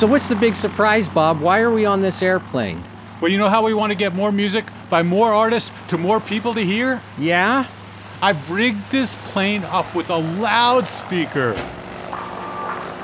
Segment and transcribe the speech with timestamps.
[0.00, 1.42] So, what's the big surprise, Bob?
[1.42, 2.82] Why are we on this airplane?
[3.20, 6.20] Well, you know how we want to get more music by more artists to more
[6.20, 7.02] people to hear?
[7.18, 7.66] Yeah?
[8.22, 11.52] I've rigged this plane up with a loudspeaker.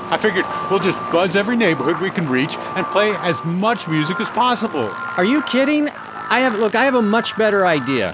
[0.09, 4.19] I figured we'll just buzz every neighborhood we can reach and play as much music
[4.19, 4.89] as possible.
[5.17, 5.89] Are you kidding?
[5.89, 8.13] I have look, I have a much better idea.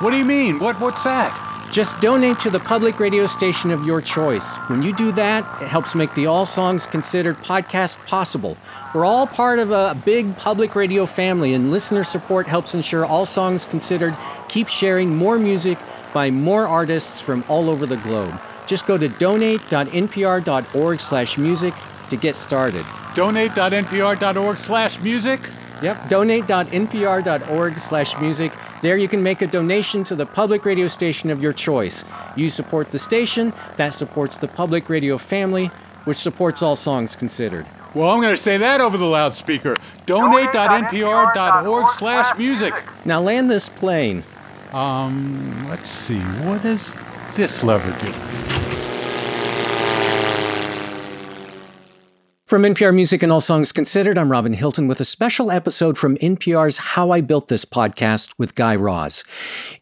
[0.00, 0.58] What do you mean?
[0.58, 1.47] What what's that?
[1.70, 4.56] Just donate to the public radio station of your choice.
[4.68, 8.56] When you do that, it helps make the All Songs Considered podcast possible.
[8.94, 13.26] We're all part of a big public radio family, and listener support helps ensure All
[13.26, 14.16] Songs Considered
[14.48, 15.76] keeps sharing more music
[16.14, 18.40] by more artists from all over the globe.
[18.66, 21.74] Just go to donate.npr.org/music
[22.08, 22.86] to get started.
[23.14, 25.50] Donate.npr.org/music.
[25.82, 28.52] Yep, donate.npr.org slash music.
[28.82, 32.04] There you can make a donation to the public radio station of your choice.
[32.36, 35.66] You support the station, that supports the public radio family,
[36.04, 37.66] which supports all songs considered.
[37.94, 39.74] Well, I'm going to say that over the loudspeaker.
[40.06, 42.74] Donate.npr.org slash music.
[43.04, 44.24] Now land this plane.
[44.72, 46.18] Um, let's see.
[46.18, 46.94] What does
[47.34, 48.87] this lever do?
[52.48, 56.16] From NPR Music and All Songs Considered, I'm Robin Hilton with a special episode from
[56.16, 59.22] NPR's How I Built This podcast with Guy Raz.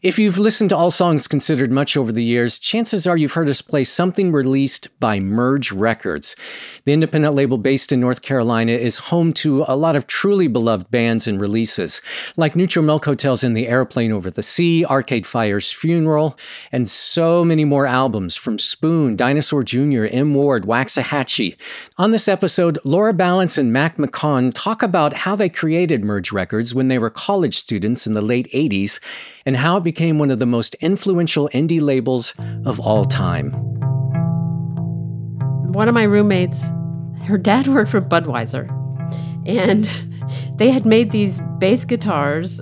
[0.01, 3.47] If you've listened to All Songs Considered much over the years, chances are you've heard
[3.47, 6.35] us play something released by Merge Records.
[6.83, 10.91] The independent label based in North Carolina is home to a lot of truly beloved
[10.91, 12.01] bands and releases,
[12.35, 16.37] like Neutral Milk Hotel's In the Airplane Over the Sea, Arcade Fire's Funeral,
[16.73, 20.33] and so many more albums from Spoon, Dinosaur Jr., M.
[20.33, 21.55] Ward, Waxahatchee.
[21.97, 26.31] On this episode, episode, Laura Ballance and Mac McCaughan talk about how they created Merge
[26.31, 28.99] Records when they were college students in the late 80s
[29.45, 32.33] and how it became one of the most influential indie labels
[32.65, 33.51] of all time.
[35.71, 36.65] One of my roommates,
[37.25, 38.67] her dad worked for Budweiser,
[39.45, 39.85] and
[40.57, 42.59] they had made these bass guitars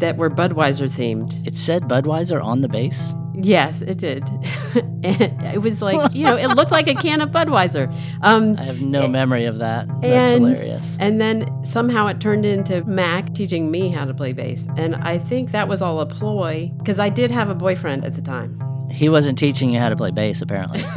[0.00, 1.46] that were Budweiser themed.
[1.46, 3.14] It said Budweiser on the bass?
[3.40, 4.28] Yes, it did.
[5.02, 7.92] it was like you know, it looked like a can of Budweiser.
[8.22, 9.86] Um, I have no it, memory of that.
[10.00, 10.96] That's and, hilarious.
[10.98, 15.18] And then somehow it turned into Mac teaching me how to play bass, and I
[15.18, 18.60] think that was all a ploy because I did have a boyfriend at the time.
[18.90, 20.80] He wasn't teaching you how to play bass, apparently.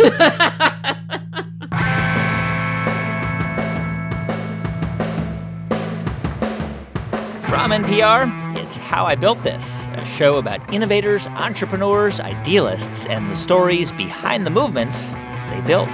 [7.52, 9.81] From NPR, it's How I Built This a
[10.22, 15.10] show about innovators, entrepreneurs, idealists, and the stories behind the movements
[15.50, 15.90] they built.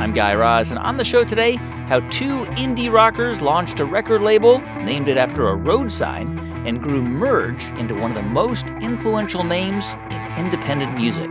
[0.00, 4.22] I'm Guy Raz, and on the show today, how two indie rockers launched a record
[4.22, 8.64] label, named it after a road sign, and grew Merge into one of the most
[8.80, 11.28] influential names in independent music.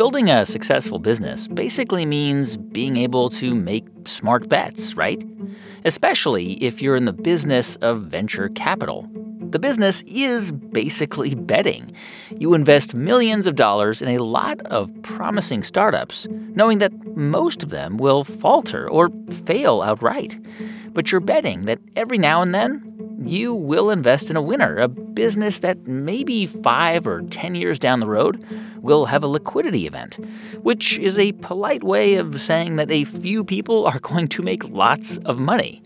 [0.00, 5.22] Building a successful business basically means being able to make smart bets, right?
[5.84, 9.06] Especially if you're in the business of venture capital.
[9.40, 11.92] The business is basically betting.
[12.38, 17.68] You invest millions of dollars in a lot of promising startups, knowing that most of
[17.68, 19.10] them will falter or
[19.44, 20.40] fail outright.
[20.94, 22.89] But you're betting that every now and then
[23.22, 28.00] you will invest in a winner, a business that maybe five or 10 years down
[28.00, 28.44] the road
[28.80, 30.16] will have a liquidity event,
[30.62, 34.64] which is a polite way of saying that a few people are going to make
[34.64, 35.82] lots of money.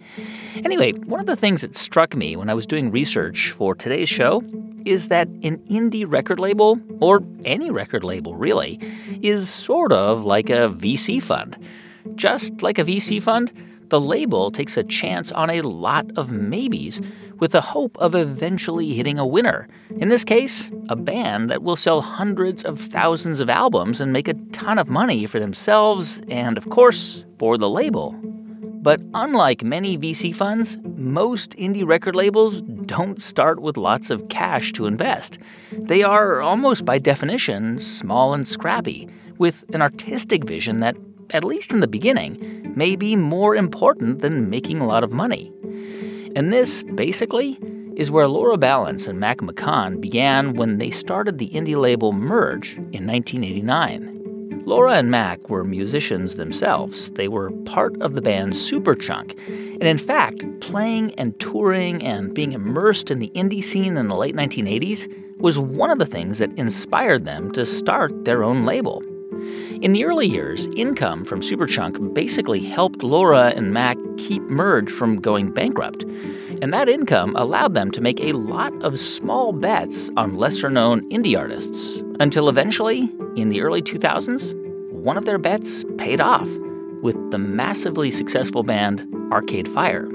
[0.56, 4.08] Anyway, one of the things that struck me when I was doing research for today's
[4.08, 4.42] show
[4.84, 8.78] is that an indie record label, or any record label really,
[9.22, 11.56] is sort of like a VC fund.
[12.14, 13.52] Just like a VC fund,
[13.88, 17.00] the label takes a chance on a lot of maybes
[17.44, 19.68] with the hope of eventually hitting a winner.
[19.98, 24.28] In this case, a band that will sell hundreds of thousands of albums and make
[24.28, 28.12] a ton of money for themselves and, of course, for the label.
[28.80, 34.72] But unlike many VC funds, most indie record labels don't start with lots of cash
[34.72, 35.36] to invest.
[35.70, 39.06] They are, almost by definition, small and scrappy,
[39.36, 40.96] with an artistic vision that,
[41.34, 45.52] at least in the beginning, may be more important than making a lot of money.
[46.36, 47.58] And this, basically,
[47.96, 52.76] is where Laura Ballance and Mac McCaughan began when they started the indie label Merge
[52.76, 54.62] in 1989.
[54.66, 57.10] Laura and Mac were musicians themselves.
[57.10, 59.38] They were part of the band Superchunk.
[59.46, 64.16] And in fact, playing and touring and being immersed in the indie scene in the
[64.16, 65.06] late 1980s
[65.38, 69.02] was one of the things that inspired them to start their own label.
[69.80, 75.20] In the early years, income from Superchunk basically helped Laura and Mac keep Merge from
[75.20, 76.04] going bankrupt.
[76.62, 81.08] And that income allowed them to make a lot of small bets on lesser known
[81.10, 84.54] indie artists until eventually, in the early 2000s,
[84.90, 86.48] one of their bets paid off
[87.02, 90.08] with the massively successful band Arcade Fire.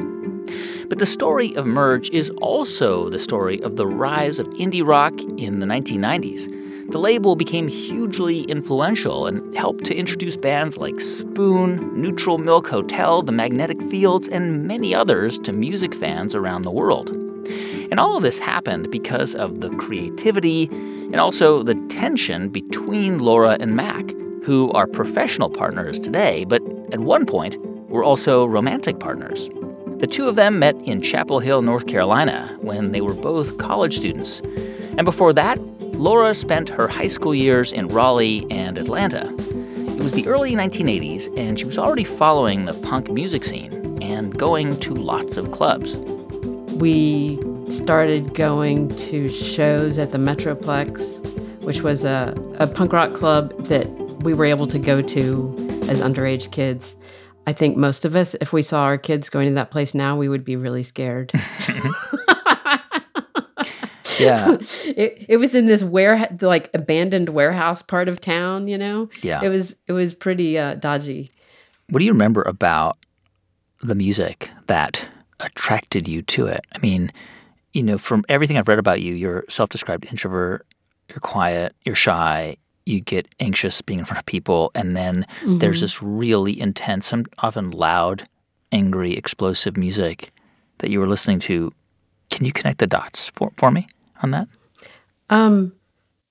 [0.87, 5.19] But the story of Merge is also the story of the rise of indie rock
[5.37, 6.58] in the 1990s.
[6.89, 13.21] The label became hugely influential and helped to introduce bands like Spoon, Neutral Milk Hotel,
[13.21, 17.09] The Magnetic Fields, and many others to music fans around the world.
[17.91, 23.57] And all of this happened because of the creativity and also the tension between Laura
[23.59, 24.09] and Mac,
[24.43, 27.55] who are professional partners today, but at one point
[27.87, 29.47] were also romantic partners.
[29.99, 33.97] The two of them met in Chapel Hill, North Carolina, when they were both college
[33.97, 34.41] students.
[34.97, 35.59] And before that,
[35.99, 39.35] Laura spent her high school years in Raleigh and Atlanta.
[39.37, 44.39] It was the early 1980s, and she was already following the punk music scene and
[44.39, 45.97] going to lots of clubs.
[46.77, 47.37] We
[47.69, 51.19] started going to shows at the Metroplex,
[51.63, 53.89] which was a, a punk rock club that
[54.21, 55.53] we were able to go to
[55.89, 56.95] as underage kids.
[57.45, 60.15] I think most of us, if we saw our kids going to that place now,
[60.15, 61.33] we would be really scared.
[64.19, 64.57] Yeah.
[64.85, 69.09] it, it was in this ware like abandoned warehouse part of town, you know?
[69.21, 69.41] Yeah.
[69.43, 71.31] It was it was pretty uh, dodgy.
[71.89, 72.97] What do you remember about
[73.81, 75.07] the music that
[75.39, 76.65] attracted you to it?
[76.75, 77.11] I mean,
[77.73, 80.65] you know, from everything I've read about you, you're self-described introvert,
[81.09, 85.59] you're quiet, you're shy, you get anxious being in front of people, and then mm-hmm.
[85.59, 88.23] there's this really intense, some often loud,
[88.71, 90.31] angry, explosive music
[90.79, 91.71] that you were listening to.
[92.29, 93.87] Can you connect the dots for, for me?
[94.21, 94.47] On that?
[95.29, 95.73] Um,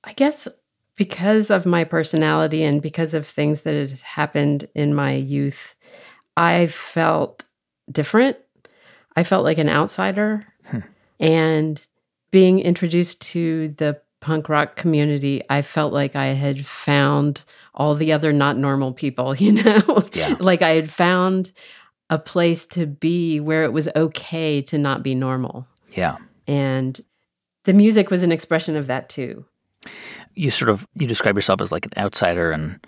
[0.05, 0.49] I guess
[0.97, 5.77] because of my personality and because of things that had happened in my youth,
[6.37, 7.45] I felt
[7.91, 8.37] different.
[9.17, 10.43] I felt like an outsider.
[10.65, 10.81] Hmm.
[11.21, 11.87] And
[12.31, 17.45] being introduced to the punk rock community, I felt like I had found
[17.75, 20.05] all the other not normal people, you know?
[20.13, 20.37] Yeah.
[20.41, 21.53] like I had found
[22.11, 25.67] a place to be where it was okay to not be normal.
[25.91, 26.17] Yeah.
[26.47, 27.01] And
[27.69, 29.45] the music was an expression of that too.
[30.35, 32.81] You sort of you describe yourself as like an outsider and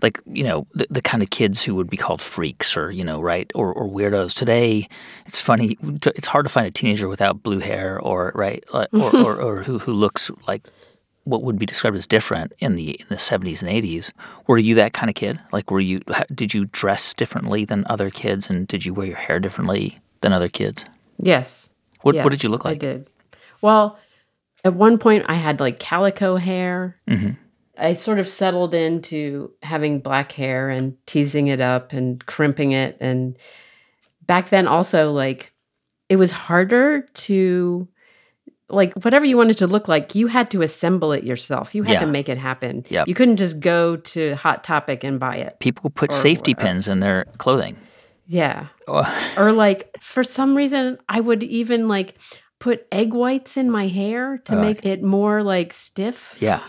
[0.00, 3.02] like you know the, the kind of kids who would be called freaks or you
[3.02, 4.32] know right or, or weirdos.
[4.32, 4.88] Today
[5.26, 5.76] it's funny
[6.06, 9.62] it's hard to find a teenager without blue hair or right uh, or, or, or,
[9.64, 10.68] who, who looks like
[11.24, 14.12] what would be described as different in the in the 70s and 80s
[14.46, 15.40] were you that kind of kid?
[15.50, 16.00] Like were you
[16.32, 20.32] did you dress differently than other kids and did you wear your hair differently than
[20.32, 20.84] other kids?
[21.18, 21.70] Yes.
[22.02, 22.76] What, yes, what did you look like?
[22.76, 23.10] i did.
[23.60, 23.98] Well
[24.64, 26.96] at one point, I had like calico hair.
[27.08, 27.30] Mm-hmm.
[27.78, 32.96] I sort of settled into having black hair and teasing it up and crimping it.
[33.00, 33.36] And
[34.26, 35.52] back then, also, like,
[36.08, 37.88] it was harder to
[38.72, 41.74] like whatever you wanted to look like, you had to assemble it yourself.
[41.74, 42.00] You had yeah.
[42.00, 42.84] to make it happen.
[42.88, 43.06] Yep.
[43.06, 45.58] You couldn't just go to Hot Topic and buy it.
[45.60, 47.76] People put or, safety pins in their clothing.
[48.26, 48.68] Yeah.
[48.88, 52.16] or like for some reason I would even like
[52.62, 56.36] put egg whites in my hair to uh, make it more like stiff.
[56.38, 56.60] Yeah.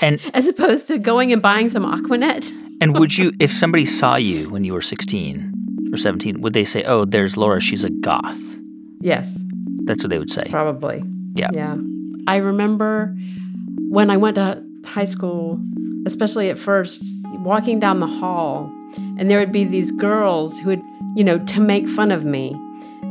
[0.00, 2.50] And as opposed to going and buying some Aqua Net.
[2.80, 6.64] And would you if somebody saw you when you were 16 or 17, would they
[6.64, 8.40] say, "Oh, there's Laura, she's a goth?"
[9.00, 9.44] Yes.
[9.82, 10.44] That's what they would say.
[10.48, 11.02] Probably.
[11.34, 11.48] Yeah.
[11.52, 11.74] Yeah.
[12.28, 13.16] I remember
[13.88, 15.58] when I went to high school,
[16.06, 17.02] especially at first,
[17.42, 18.72] walking down the hall,
[19.18, 20.82] and there would be these girls who would,
[21.16, 22.54] you know, to make fun of me,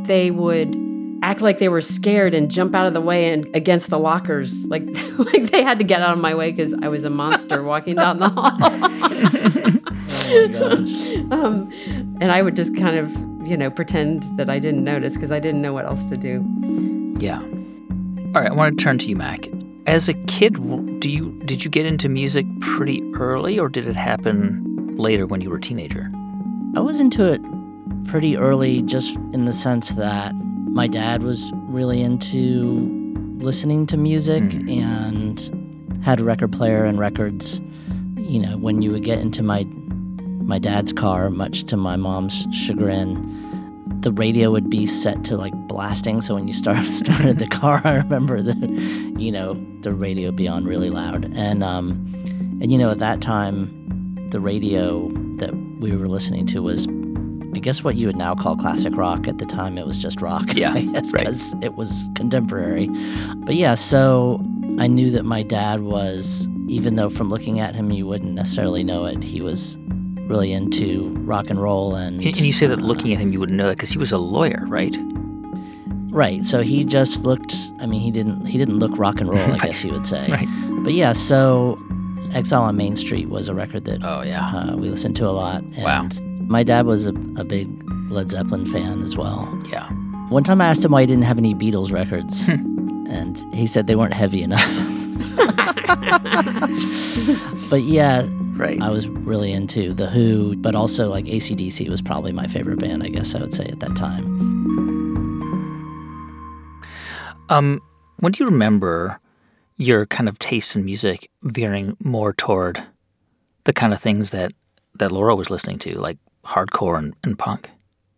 [0.04, 0.87] they would
[1.28, 4.64] act like they were scared and jump out of the way and against the lockers
[4.66, 4.84] like
[5.18, 7.96] like they had to get out of my way because I was a monster walking
[7.96, 8.50] down the hall.
[11.32, 11.70] oh um,
[12.22, 13.12] and I would just kind of
[13.46, 16.46] you know pretend that I didn't notice because I didn't know what else to do.
[17.20, 17.40] Yeah.
[17.40, 19.48] All right, I want to turn to you, Mac.
[19.86, 20.54] As a kid,
[21.02, 25.42] do you did you get into music pretty early, or did it happen later when
[25.42, 26.10] you were a teenager?
[26.76, 27.42] I was into it
[28.06, 30.34] pretty early, just in the sense that
[30.78, 32.88] my dad was really into
[33.40, 34.70] listening to music mm-hmm.
[34.70, 37.60] and had a record player and records.
[38.16, 39.64] You know, when you would get into my
[40.44, 43.10] my dad's car, much to my mom's chagrin,
[44.02, 46.22] the radio would be set to like blasting.
[46.22, 48.54] So when you start started the car, I remember the,
[49.18, 51.26] you know, the radio be on really loud.
[51.36, 52.14] And um,
[52.62, 56.86] and you know at that time, the radio that we were listening to was
[57.58, 59.28] I guess what you would now call classic rock.
[59.28, 60.54] At the time, it was just rock.
[60.58, 61.64] Yeah, because right.
[61.64, 62.88] it was contemporary.
[63.38, 64.40] But yeah, so
[64.78, 68.84] I knew that my dad was, even though from looking at him you wouldn't necessarily
[68.84, 69.78] know it, he was
[70.28, 71.96] really into rock and roll.
[71.96, 74.12] And and, you say that looking at him you wouldn't know it because he was
[74.12, 74.96] a lawyer, right?
[76.12, 76.44] Right.
[76.44, 77.56] So he just looked.
[77.80, 78.46] I mean, he didn't.
[78.46, 79.52] He didn't look rock and roll.
[79.52, 80.28] I guess you would say.
[80.30, 80.48] Right.
[80.84, 81.14] But yeah.
[81.14, 81.80] So,
[82.34, 84.48] Exile on Main Street was a record that Oh yeah.
[84.48, 85.64] uh, we listened to a lot.
[85.64, 86.08] And Wow.
[86.48, 87.68] My dad was a, a big
[88.10, 89.48] Led Zeppelin fan as well.
[89.70, 89.90] Yeah.
[90.30, 93.06] One time I asked him why he didn't have any Beatles records, Hmm.
[93.10, 94.66] and he said they weren't heavy enough.
[97.70, 98.28] but yeah,
[98.58, 98.82] Right.
[98.82, 103.04] I was really into The Who, but also like AC/DC was probably my favorite band,
[103.04, 104.26] I guess I would say at that time.
[107.50, 107.82] Um,
[108.20, 109.20] when do you remember
[109.78, 112.82] your kind of taste in music veering more toward
[113.66, 114.54] the kind of things that,
[114.96, 117.70] that Laura was listening to, like hardcore and, and punk?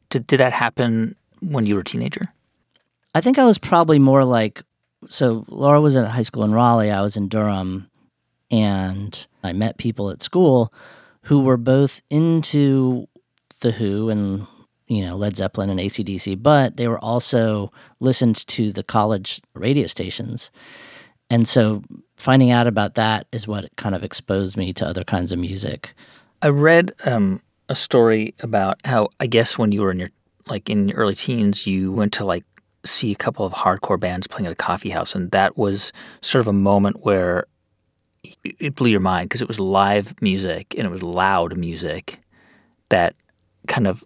[0.09, 2.33] Did, did that happen when you were a teenager?
[3.13, 4.61] I think I was probably more like
[5.07, 7.89] so Laura was in high school in Raleigh, I was in Durham,
[8.51, 10.73] and I met people at school
[11.23, 13.07] who were both into
[13.61, 14.45] the Who and
[14.87, 19.87] you know Led Zeppelin and AC/DC, but they were also listened to the college radio
[19.87, 20.51] stations.
[21.29, 21.83] And so
[22.17, 25.93] finding out about that is what kind of exposed me to other kinds of music.
[26.41, 30.09] I read um, a story about how I guess when you were in your
[30.47, 32.43] like in your early teens, you went to like
[32.85, 36.41] see a couple of hardcore bands playing at a coffee house, and that was sort
[36.41, 37.45] of a moment where
[38.43, 42.19] it- blew your mind because it was live music and it was loud music
[42.89, 43.15] that
[43.67, 44.03] kind of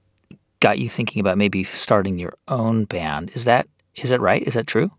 [0.59, 3.31] got you thinking about maybe starting your own band.
[3.33, 4.43] Is that is that right?
[4.43, 4.91] Is that true?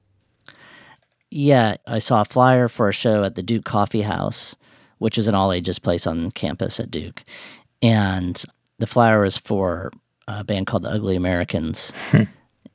[1.30, 4.54] Yeah, I saw a flyer for a show at the Duke Coffee House,
[4.98, 7.24] which is an all ages place on campus at Duke.
[7.82, 8.42] And
[8.78, 9.90] the flyer was for
[10.26, 12.22] a band called the Ugly Americans hmm.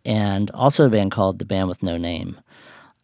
[0.06, 2.40] and also a band called The Band with No Name.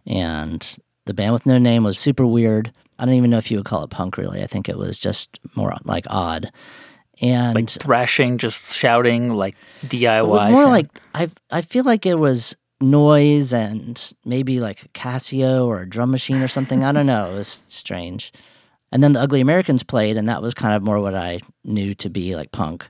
[0.06, 2.72] And the band with no name was super weird.
[2.98, 4.44] I don't even know if you would call it punk really.
[4.44, 6.52] I think it was just more like odd.
[7.22, 10.20] And Like thrashing, just shouting, like DIY.
[10.20, 10.72] it was more thing?
[10.72, 15.90] like I I feel like it was noise and maybe like a Casio or a
[15.90, 16.84] drum machine or something.
[16.84, 17.32] I don't know.
[17.32, 18.34] It was strange.
[18.96, 21.94] And then the Ugly Americans played, and that was kind of more what I knew
[21.96, 22.88] to be like punk.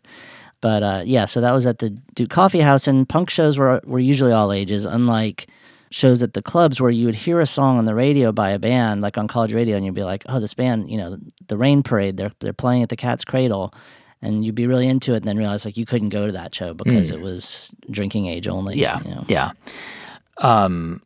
[0.62, 3.82] But uh, yeah, so that was at the Duke Coffee House, and punk shows were
[3.86, 5.48] were usually all ages, unlike
[5.90, 8.60] shows at the clubs where you would hear a song on the radio by a
[8.60, 11.58] band, like on college radio, and you'd be like, "Oh, this band, you know, the
[11.58, 13.74] Rain Parade, they're they're playing at the Cat's Cradle,"
[14.22, 16.54] and you'd be really into it, and then realize like you couldn't go to that
[16.54, 18.78] show because it was drinking age only.
[18.78, 19.26] Yeah, you know?
[19.28, 19.54] yeah.
[20.38, 21.02] Um,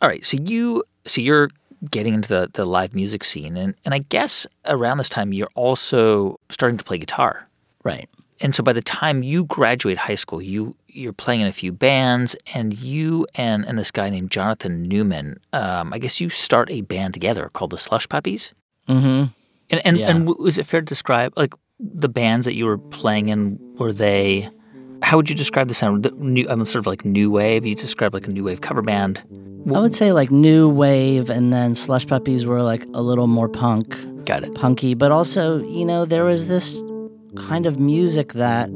[0.00, 0.24] all right.
[0.24, 1.50] So you, so you're
[1.90, 5.50] getting into the the live music scene, and and I guess around this time you're
[5.54, 7.48] also starting to play guitar.
[7.84, 8.08] right.
[8.40, 11.70] And so by the time you graduate high school, you you're playing in a few
[11.72, 16.68] bands, and you and and this guy named Jonathan Newman, um, I guess you start
[16.70, 18.52] a band together called the Slush Puppies.
[18.88, 19.26] Mm-hmm.
[19.70, 20.10] And and, Yeah.
[20.10, 23.58] and was it fair to describe like the bands that you were playing in?
[23.78, 24.50] Were they?
[25.02, 26.02] How would you describe the sound?
[26.04, 27.66] The new, I'm sort of like new wave.
[27.66, 29.22] You describe like a new wave cover band.
[29.74, 33.48] I would say like new wave, and then Slush Puppies were like a little more
[33.48, 33.96] punk,
[34.26, 34.54] Got it.
[34.54, 36.82] punky, but also you know there was this
[37.36, 38.68] kind of music that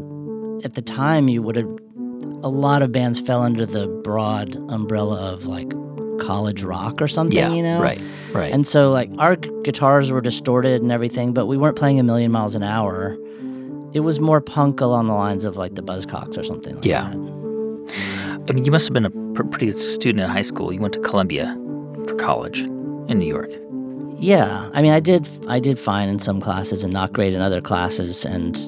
[0.65, 1.69] at the time you would have
[2.43, 5.71] a lot of bands fell under the broad umbrella of like
[6.21, 7.53] college rock or something, Yeah.
[7.53, 7.81] you know?
[7.81, 8.01] Right.
[8.33, 8.53] Right.
[8.53, 12.33] And so like our guitars were distorted and everything, but we weren't playing a million
[12.33, 13.17] miles an hour.
[13.95, 17.09] It was more punk along the lines of like the Buzzcocks or something like Yeah.
[17.11, 18.45] that.
[18.49, 20.73] I mean, you must have been a pr- pretty good student in high school.
[20.73, 21.57] You went to Columbia
[22.07, 22.61] for college
[23.09, 23.51] in New York.
[24.21, 27.41] Yeah, I mean, I did I did fine in some classes and not great in
[27.41, 28.59] other classes, and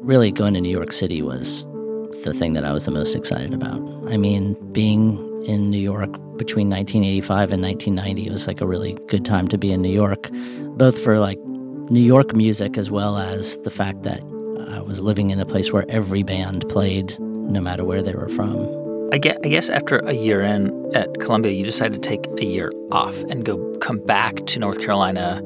[0.00, 1.66] really going to New York City was
[2.24, 3.78] the thing that I was the most excited about.
[4.08, 9.24] I mean, being in New York between 1985 and 1990 was like a really good
[9.24, 10.30] time to be in New York,
[10.78, 11.38] both for like
[11.90, 14.22] New York music as well as the fact that
[14.70, 18.28] I was living in a place where every band played, no matter where they were
[18.28, 19.08] from.
[19.12, 22.44] I guess, I guess after a year in at Columbia, you decided to take a
[22.44, 25.42] year off and go come back to North Carolina,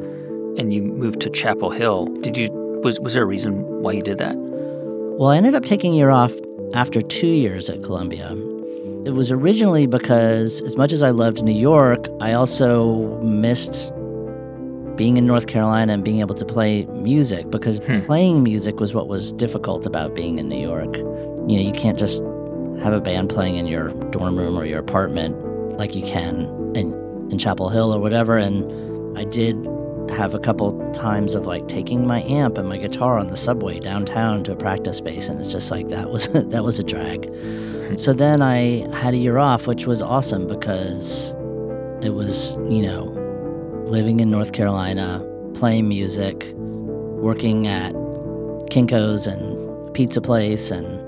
[0.59, 2.07] and you moved to Chapel Hill.
[2.21, 2.51] Did you
[2.85, 4.37] was was there a reason why you did that?
[4.37, 6.35] Well, I ended up taking a year off
[6.75, 8.33] after two years at Columbia.
[9.07, 13.94] It was originally because, as much as I loved New York, I also missed
[14.97, 18.01] being in North Carolina and being able to play music because hmm.
[18.01, 20.97] playing music was what was difficult about being in New York.
[20.97, 22.23] You know, you can't just
[22.83, 25.37] have a band playing in your dorm room or your apartment
[25.77, 26.47] like you can
[26.77, 26.93] in,
[27.31, 28.37] in Chapel Hill or whatever.
[28.37, 29.57] And I did
[30.11, 33.81] have a couple times of like taking my amp and my guitar on the subway
[33.81, 37.27] downtown to a practice space and it's just like that was that was a drag.
[37.27, 37.97] Hmm.
[37.97, 41.33] so then I had a year off which was awesome because
[42.03, 43.24] it was, you know,
[43.87, 45.25] living in North Carolina,
[45.55, 47.93] playing music, working at
[48.71, 51.01] Kinko's and Pizza Place and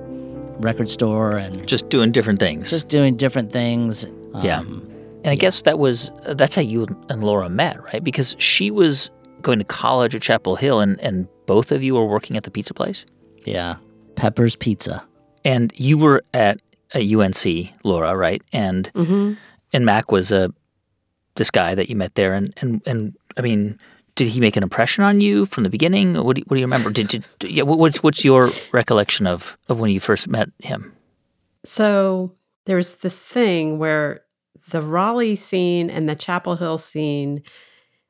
[0.64, 2.70] record store and Just doing different things.
[2.70, 4.06] just doing different things.
[4.42, 4.60] Yeah.
[4.60, 4.82] Um,
[5.24, 8.02] And I guess that was that's how you and Laura met, right?
[8.04, 9.10] Because she was
[9.42, 12.50] going to college at Chapel Hill, and and both of you were working at the
[12.50, 13.04] pizza place,
[13.44, 13.76] yeah.
[14.14, 15.04] Pepper's Pizza.
[15.44, 16.60] and you were at
[16.94, 18.42] a UNC, Laura, right?
[18.52, 19.32] And hmm
[19.72, 20.52] and Mac was a
[21.36, 23.78] this guy that you met there, and and and I mean,
[24.14, 26.14] did he make an impression on you from the beginning?
[26.14, 26.90] What do you, what do you remember?
[26.90, 27.62] Did, did yeah?
[27.62, 30.92] what- What's what's your recollection of of when you first met him?
[31.64, 32.32] So
[32.64, 34.22] there was this thing where
[34.70, 37.42] the Raleigh scene and the Chapel Hill scene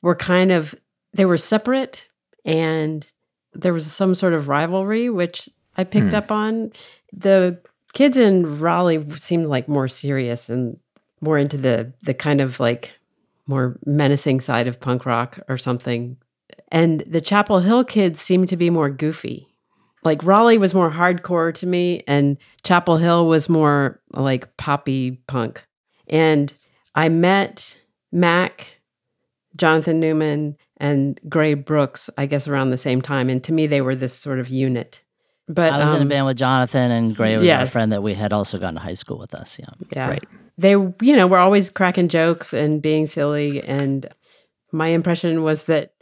[0.02, 0.75] were kind of
[1.12, 2.09] they were separate
[2.45, 3.06] and
[3.52, 6.14] there was some sort of rivalry which I picked Hmm.
[6.14, 6.73] up on.
[7.12, 7.61] The
[7.95, 10.78] kids in Raleigh seemed like more serious and
[11.21, 12.92] more into the the kind of like
[13.46, 16.16] more menacing side of punk rock or something.
[16.68, 19.48] And the Chapel Hill kids seemed to be more goofy.
[20.04, 25.66] Like Raleigh was more hardcore to me, and Chapel Hill was more like poppy punk.
[26.06, 26.52] And
[26.94, 27.76] I met
[28.12, 28.80] Mac,
[29.56, 33.28] Jonathan Newman, and Gray Brooks, I guess, around the same time.
[33.28, 35.02] And to me, they were this sort of unit.
[35.48, 38.02] But I was in a um, band with Jonathan, and Gray was our friend that
[38.02, 39.58] we had also gone to high school with us.
[39.58, 39.66] Yeah.
[39.94, 40.08] Yeah.
[40.08, 40.24] Right.
[40.58, 43.62] They, you know, were always cracking jokes and being silly.
[43.62, 44.08] And
[44.72, 45.92] my impression was that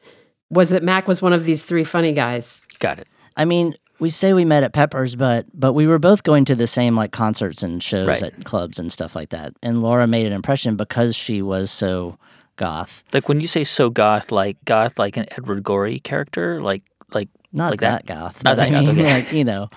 [0.50, 2.62] was that Mac was one of these three funny guys.
[2.78, 3.08] Got it.
[3.36, 6.54] I mean, we say we met at Peppers, but but we were both going to
[6.54, 8.22] the same like concerts and shows Right.
[8.22, 9.52] at clubs and stuff like that.
[9.62, 12.16] And Laura made an impression because she was so
[12.56, 13.04] goth.
[13.12, 16.82] Like when you say so goth, like goth, like an Edward Gorey character, like
[17.12, 18.14] like Not Like that, that?
[18.14, 18.44] goth.
[18.44, 19.12] Not that I goth, mean, okay.
[19.22, 19.70] like you know,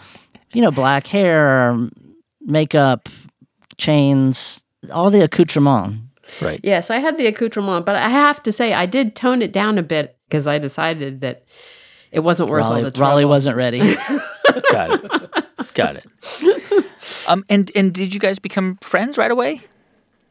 [0.54, 1.78] you know, black hair,
[2.42, 3.08] makeup,
[3.78, 6.02] chains, all the accoutrement.
[6.42, 6.60] right.
[6.64, 9.78] Yes, I had the accoutrement, but I have to say I did tone it down
[9.78, 11.46] a bit because I decided that
[12.12, 13.10] it wasn't worth all Raleigh, the trouble.
[13.12, 13.80] Raleigh wasn't ready.
[14.72, 15.74] Got it.
[15.76, 16.86] Got it.
[17.28, 19.62] Um, and and did you guys become friends right away?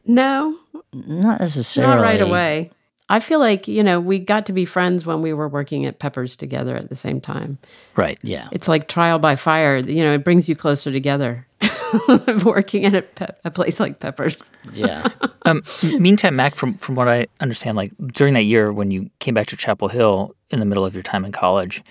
[0.05, 0.57] No,
[0.93, 1.95] Not necessarily.
[1.95, 2.71] not right away.
[3.09, 5.99] I feel like, you know, we got to be friends when we were working at
[5.99, 7.57] Peppers together at the same time.
[7.95, 8.19] Right.
[8.21, 8.49] Yeah.
[8.51, 9.77] It's like trial by fire.
[9.77, 11.47] You know, it brings you closer together
[12.43, 14.37] working at a, pe- a place like Peppers.
[14.73, 15.07] Yeah.
[15.47, 19.33] Um, meantime, Mac, from from what I understand, like during that year when you came
[19.33, 21.81] back to Chapel Hill in the middle of your time in college,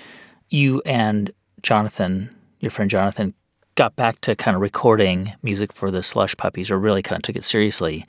[0.50, 1.30] you and
[1.62, 2.28] Jonathan,
[2.60, 3.32] your friend Jonathan,
[3.74, 7.22] got back to kind of recording music for the Slush Puppies, or really kind of
[7.22, 8.04] took it seriously,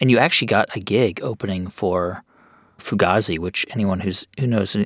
[0.00, 2.22] and you actually got a gig opening for
[2.82, 4.76] Fugazi, which anyone who's who knows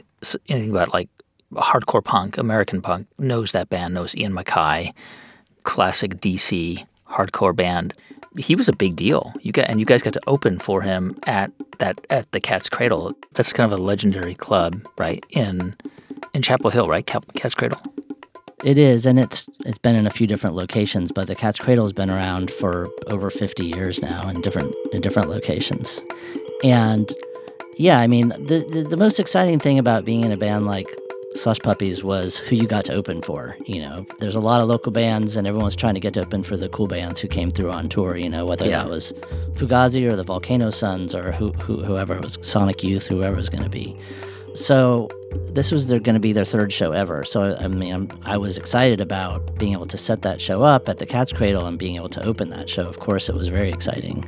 [0.49, 1.09] anything about like
[1.53, 4.93] hardcore punk, American punk, knows that band, knows Ian MacKaye,
[5.65, 7.95] classic DC hardcore band.
[8.39, 9.33] He was a big deal.
[9.41, 12.69] You got and you guys got to open for him at that at the Cat's
[12.69, 13.15] Cradle.
[13.33, 15.25] That's kind of a legendary club, right?
[15.31, 15.75] In
[16.35, 17.07] in Chapel Hill, right?
[17.07, 17.81] Cat's Cradle.
[18.65, 21.93] It is, and it's it's been in a few different locations, but the Cat's Cradle's
[21.93, 26.05] been around for over fifty years now in different in different locations.
[26.65, 27.13] And
[27.77, 30.89] yeah, I mean the, the the most exciting thing about being in a band like
[31.35, 33.57] Slush Puppies was who you got to open for.
[33.67, 36.43] You know, there's a lot of local bands, and everyone's trying to get to open
[36.43, 38.17] for the cool bands who came through on tour.
[38.17, 38.83] You know, whether Yeah.
[38.85, 39.13] that was
[39.55, 43.39] Fugazi or the Volcano Suns or who, who whoever it was Sonic Youth, whoever it
[43.39, 43.97] was going to be.
[44.55, 45.11] So
[45.49, 47.23] this was their going to be their third show ever.
[47.25, 50.89] So I mean, I'm, I was excited about being able to set that show up
[50.89, 52.87] at the Cat's Cradle and being able to open that show.
[52.89, 54.25] Of course, it was very exciting.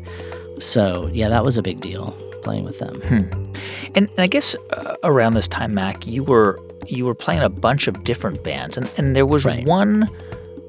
[0.58, 2.14] So yeah, that was a big deal
[2.48, 3.00] playing with them.
[3.11, 7.50] And, and I guess uh, around this time, Mac, you were you were playing a
[7.50, 9.66] bunch of different bands, and, and there was Right.
[9.66, 10.08] one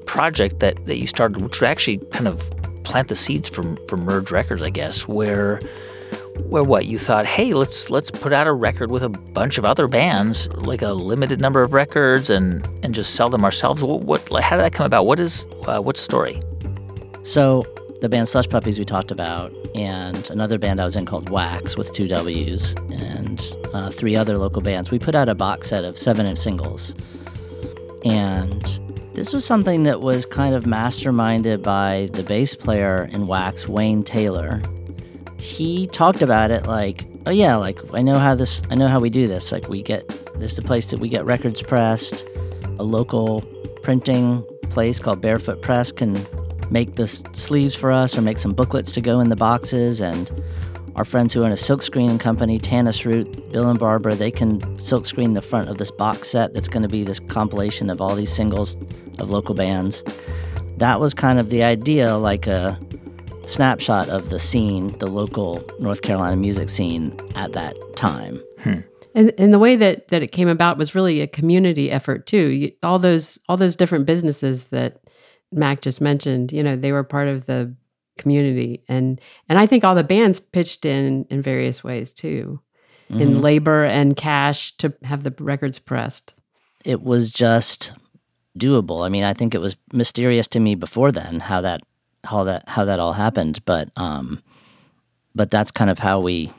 [0.04, 2.36] project that, that you started, which would actually kind of
[2.84, 5.60] plant the seeds for for Merge Records, I guess, where
[6.50, 9.64] where what you thought, hey, let's let's put out a record with a bunch of
[9.64, 13.82] other bands, like a limited number of records, and and just sell them ourselves.
[13.82, 15.06] What, what how did that come about?
[15.06, 16.36] What is uh, what's the story?
[17.22, 17.64] So
[18.00, 21.76] the band Slush Puppies we talked about, and another band I was in called Wax
[21.76, 24.90] with two W's, and uh, three other local bands.
[24.90, 26.94] We put out a box set of seven-inch singles,
[28.04, 28.62] and
[29.14, 34.02] this was something that was kind of masterminded by the bass player in Wax, Wayne
[34.02, 34.62] Taylor.
[35.38, 39.00] He talked about it like, oh yeah, like I know how this, I know how
[39.00, 39.52] we do this.
[39.52, 40.08] Like we get
[40.38, 42.26] this is the place that we get records pressed.
[42.78, 43.42] A local
[43.82, 46.16] printing place called Barefoot Press can
[46.70, 50.30] make the sleeves for us or make some booklets to go in the boxes and
[50.96, 54.78] our friends who own a silk screening company Tannis Root, Bill and Barbara, they can
[54.78, 58.00] silk screen the front of this box set that's going to be this compilation of
[58.00, 58.76] all these singles
[59.18, 60.04] of local bands.
[60.78, 62.78] That was kind of the idea, like a
[63.44, 68.42] snapshot of the scene, the local North Carolina music scene at that time.
[68.62, 68.80] Hmm.
[69.14, 72.48] And, and the way that, that it came about was really a community effort too.
[72.48, 75.00] You, all those all those different businesses that
[75.52, 77.74] Mac just mentioned, you know, they were part of the
[78.18, 82.60] community and and I think all the bands pitched in in various ways too.
[83.10, 83.22] Mm-hmm.
[83.22, 86.32] In labor and cash to have the records pressed.
[86.84, 87.92] It was just
[88.56, 89.04] doable.
[89.04, 91.80] I mean, I think it was mysterious to me before then how that
[92.22, 94.40] how that how that all happened, but um
[95.34, 96.52] but that's kind of how we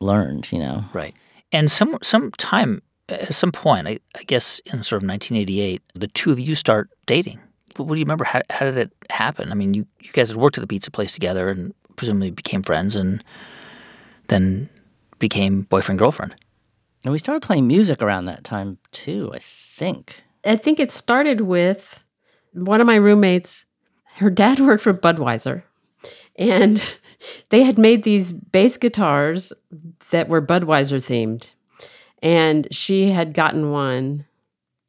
[0.00, 0.84] learned, you know.
[0.92, 1.14] Right.
[1.52, 6.08] And some some time at some point, I, I guess in sort of 1988, the
[6.08, 7.40] two of you start dating.
[7.78, 8.24] What, what do you remember?
[8.24, 9.50] How, how did it happen?
[9.50, 12.62] I mean, you, you guys had worked at the pizza place together and presumably became
[12.62, 13.22] friends and
[14.28, 14.68] then
[15.18, 16.34] became boyfriend girlfriend.
[17.04, 20.22] And we started playing music around that time too, I think.
[20.44, 22.04] I think it started with
[22.52, 23.64] one of my roommates,
[24.16, 25.62] her dad worked for Budweiser,
[26.36, 26.98] and
[27.50, 29.52] they had made these bass guitars
[30.10, 31.52] that were Budweiser themed.
[32.20, 34.24] And she had gotten one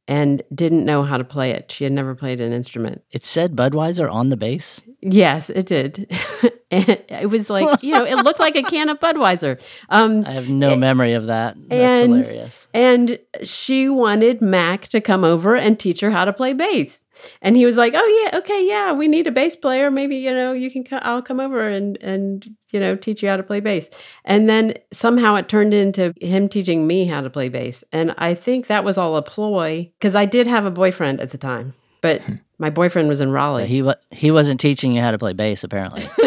[0.09, 1.71] and didn't know how to play it.
[1.71, 3.03] She had never played an instrument.
[3.11, 4.81] It said Budweiser on the bass.
[5.01, 6.11] Yes, it did.
[6.71, 9.59] and it was like, you know, it looked like a can of Budweiser.
[9.89, 11.55] Um, I have no it- memory of that.
[11.69, 12.67] That's and- hilarious.
[12.73, 17.03] and she wanted Mac to come over and teach her how to play bass.
[17.41, 19.91] And he was like, "Oh yeah, okay, yeah, we need a bass player.
[19.91, 20.85] Maybe you know you can.
[20.85, 23.89] Co- I'll come over and and you know teach you how to play bass."
[24.23, 27.83] And then somehow it turned into him teaching me how to play bass.
[27.91, 31.31] And I think that was all a ploy because I did have a boyfriend at
[31.31, 32.21] the time, but
[32.59, 33.65] my boyfriend was in Raleigh.
[33.67, 36.07] He wa- he wasn't teaching you how to play bass apparently.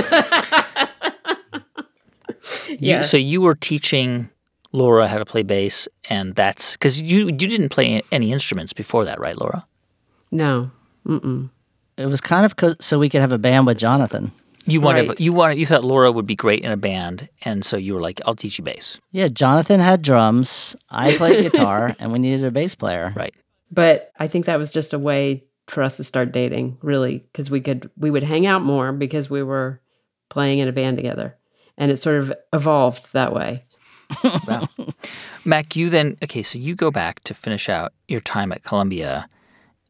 [2.69, 3.03] You, Yeah.
[3.03, 4.29] so you were teaching
[4.73, 9.05] Laura how to play bass, and that's because you you didn't play any instruments before
[9.05, 9.65] that, right, Laura?
[10.31, 10.71] no,
[11.07, 11.51] mm-mm.
[11.97, 14.33] it was kind of 'cause- so we could have a band with Jonathan.
[14.67, 15.21] You wanted Right.
[15.21, 18.01] you wanted you thought Laura would be great in a band, and so you were
[18.01, 22.45] like, "I'll teach you bass." Yeah, Jonathan had drums, I played guitar, and we needed
[22.45, 23.13] a bass player.
[23.15, 23.35] Right.
[23.71, 27.51] but I think that was just a way for us to start dating, really, because
[27.51, 29.81] we could we would hang out more because we were
[30.29, 31.37] playing in a band together,
[31.77, 33.65] and it sort of evolved that way.
[35.45, 39.29] Mac, you then okay, so you go back to finish out your time at Columbia.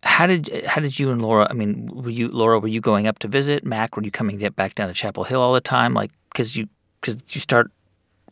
[0.02, 1.46] How did how did you and Laura?
[1.48, 2.58] I mean, were you Laura?
[2.58, 3.96] Were you going up to visit Mac?
[3.96, 5.94] Were you coming get back down to Chapel Hill all the time?
[5.94, 6.68] Like, because you
[7.00, 7.70] because you start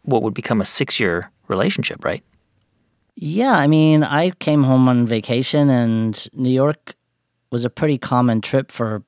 [0.02, 2.22] what would become a six year relationship, right?
[3.16, 6.94] Yeah, I mean, I came home on vacation, and New York
[7.50, 9.02] was a pretty common trip for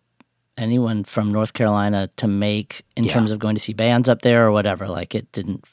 [0.58, 3.12] anyone from North Carolina to make in Yeah.
[3.12, 4.86] terms of going to see bands up there or whatever.
[4.88, 5.64] Like, it didn't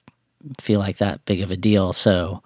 [0.60, 1.92] feel like that big of a deal.
[1.94, 2.42] So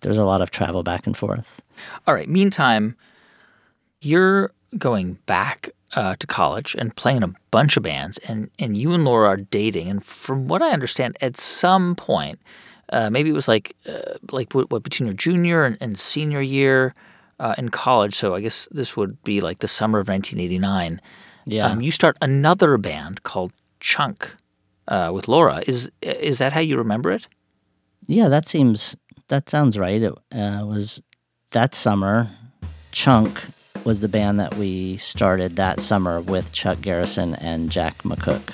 [0.00, 1.62] there's a lot of travel back and forth.
[2.06, 2.28] All right.
[2.28, 2.96] Meantime,
[4.00, 8.92] you're going back uh, to college and playing a bunch of bands, and, and you
[8.92, 9.88] and Laura are dating.
[9.88, 12.38] And from what I understand, at some point,
[12.90, 16.40] uh, maybe it was like uh, like what, what between your junior and, and senior
[16.42, 16.94] year
[17.42, 18.14] uh, in college.
[18.14, 21.00] So I guess this would be like the summer of 1989.
[21.44, 21.66] Yeah.
[21.66, 24.30] Um, you start another band called Chunk
[24.88, 25.62] uh, with Laura.
[25.66, 27.26] Is is that how you remember it?
[28.06, 30.00] Yeah, that seems that sounds right.
[30.00, 31.02] It uh, was
[31.50, 32.30] that summer.
[32.92, 33.42] Chunk
[33.84, 38.50] was the band that we started that summer with Chuck Garrison and Jack McCook.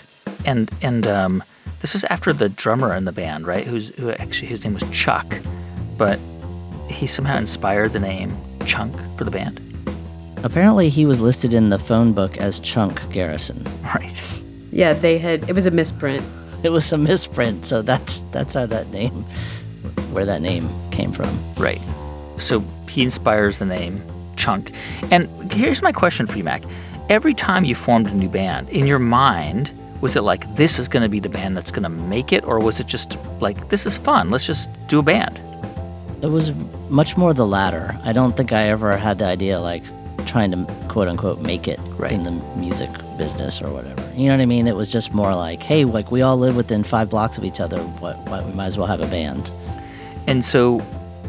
[0.46, 1.44] and and um,
[1.80, 3.66] this is after the drummer in the band, right?
[3.66, 5.38] Who's who actually his name was Chuck,
[5.98, 6.18] but
[6.88, 8.34] he somehow inspired the name
[8.68, 9.60] Chunk for the band,
[10.44, 13.66] Apparently, he was listed in the phone book as Chunk Garrison.
[13.94, 14.22] right?
[14.70, 16.24] Yeah, they had it was a misprint.
[16.62, 19.24] It was a misprint, so that's that's how that name,
[20.12, 21.28] where that name came from.
[21.56, 21.80] Right.
[22.38, 24.00] So he inspires the name
[24.36, 24.70] Chunk.
[25.10, 26.62] And here's my question for you, Mac.
[27.08, 30.86] Every time you formed a new band, in your mind, was it like this is
[30.86, 33.70] going to be the band that's going to make it, or was it just like
[33.70, 34.30] this is fun?
[34.30, 35.40] Let's just do a band.
[36.22, 36.52] It was
[36.88, 37.96] much more the latter.
[38.04, 39.82] I don't think I ever had the idea like
[40.26, 42.12] trying to quote unquote make it Right.
[42.12, 44.02] in the music business or whatever.
[44.16, 44.66] You know what I mean?
[44.66, 47.60] It was just more like, hey, like we all live within five blocks of each
[47.60, 47.78] other.
[47.78, 48.16] What?
[48.28, 48.44] What?
[48.46, 49.52] We might as well have a band.
[50.26, 50.78] And so,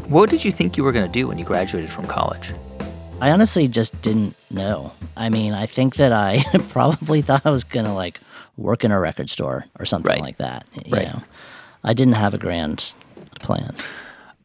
[0.08, 2.52] what did you think you were going to do when you graduated from college?
[3.20, 4.92] I honestly just didn't know.
[5.16, 8.18] I mean, I think that I probably thought I was gonna like
[8.56, 10.20] work in a record store or something Right.
[10.22, 10.66] like that.
[10.84, 11.06] You Right.
[11.12, 11.22] know,
[11.84, 12.94] I didn't have a grand
[13.40, 13.74] plan.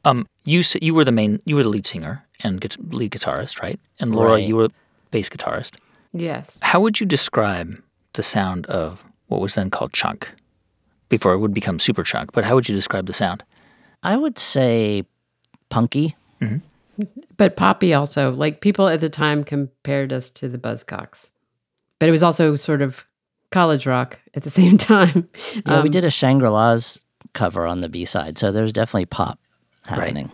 [0.05, 3.11] Um, you s- you were the main, you were the lead singer and guit- lead
[3.11, 3.79] guitarist, right?
[3.99, 4.47] And Laura, Right.
[4.47, 4.69] you were
[5.11, 5.75] bass guitarist.
[6.13, 6.57] Yes.
[6.61, 7.81] How would you describe
[8.13, 10.29] the sound of what was then called Chunk,
[11.09, 12.29] before it would become Superchunk?
[12.33, 13.43] But how would you describe the sound?
[14.03, 15.03] I would say
[15.69, 16.15] punky.
[17.37, 21.31] But poppy also, like people at the time compared us to the Buzzcocks.
[21.99, 23.03] But it was also sort of
[23.51, 25.27] college rock at the same time.
[25.65, 29.07] Yeah, we Um, did a Shangri La's cover on the B side, so there's definitely
[29.07, 29.39] pop
[29.85, 30.31] happening.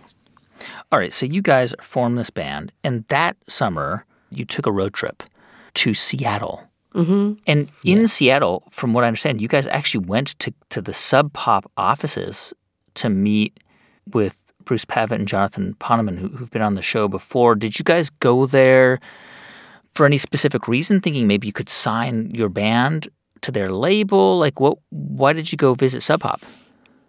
[0.91, 4.93] All right, so you guys formed this band, and that summer you took a road
[4.93, 5.23] trip
[5.75, 6.63] to Seattle.
[6.93, 7.33] Mm-hmm.
[7.47, 11.31] And in Seattle, from what I understand, you guys actually went to, to the Sub
[11.31, 12.53] Pop offices
[12.95, 13.57] to meet
[14.13, 17.55] with Bruce Pavitt and Jonathan Poneman, who, who've been on the show before.
[17.55, 18.99] Did you guys go there
[19.93, 23.09] for any specific reason, thinking maybe you could sign your band
[23.41, 24.37] to their label?
[24.37, 24.77] Like, what?
[24.89, 26.41] Why did you go visit Sub Pop?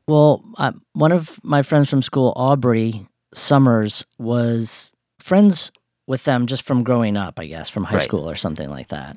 [0.06, 5.70] Well, uh, one of my friends from school, Aubrey Summers, was friends
[6.06, 8.02] with them just from growing up, I guess, from high Right.
[8.02, 9.16] school or something like that.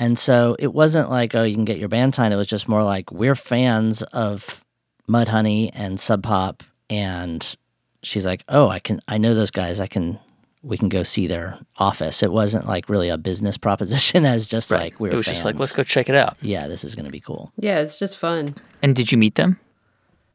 [0.00, 2.34] And so it wasn't like, oh, you can get your band signed.
[2.34, 4.64] It was just more like, we're fans of
[5.08, 6.62] Mudhoney and Sub Pop.
[6.90, 7.56] And
[8.02, 9.80] she's like, oh, I can, I know those guys.
[9.80, 10.18] I can,
[10.62, 12.22] we can go see their office.
[12.22, 15.36] It wasn't like really a business proposition as just like, we're it was fans.
[15.36, 16.36] just like, let's go check it out.
[16.40, 17.52] Yeah, this is going to be cool.
[17.58, 18.54] Yeah, it's just fun.
[18.82, 19.60] And did you meet them?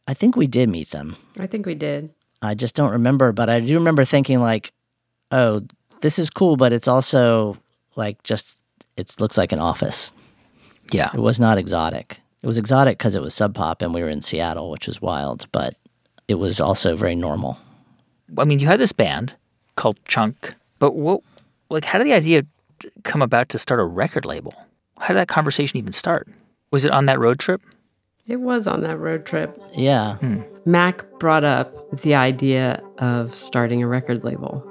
[0.10, 1.18] I think we did meet them.
[1.38, 2.10] I think we did.
[2.42, 4.74] I just don't remember, but I do remember thinking like,
[5.30, 5.62] "Oh,
[6.02, 7.58] this is cool," but it's also
[7.96, 8.58] like just
[8.98, 10.12] it looks like an office.
[10.92, 11.12] Yeah.
[11.14, 12.22] It was not exotic.
[12.42, 15.00] It was exotic because it was Sub Pop and we were in Seattle, which was
[15.00, 15.76] wild, but
[16.28, 17.60] it was also very normal.
[18.36, 19.34] I mean, you had this band
[19.76, 21.22] called Chunk, but what,
[21.70, 22.48] like, how did the idea
[23.04, 24.54] come about to start a record label?
[24.98, 26.28] How did that conversation even start?
[26.72, 27.62] Was it on that road trip?
[28.30, 29.60] It was on that road trip.
[29.74, 30.42] Yeah, hmm.
[30.66, 34.64] Mac brought up the idea of starting a record label,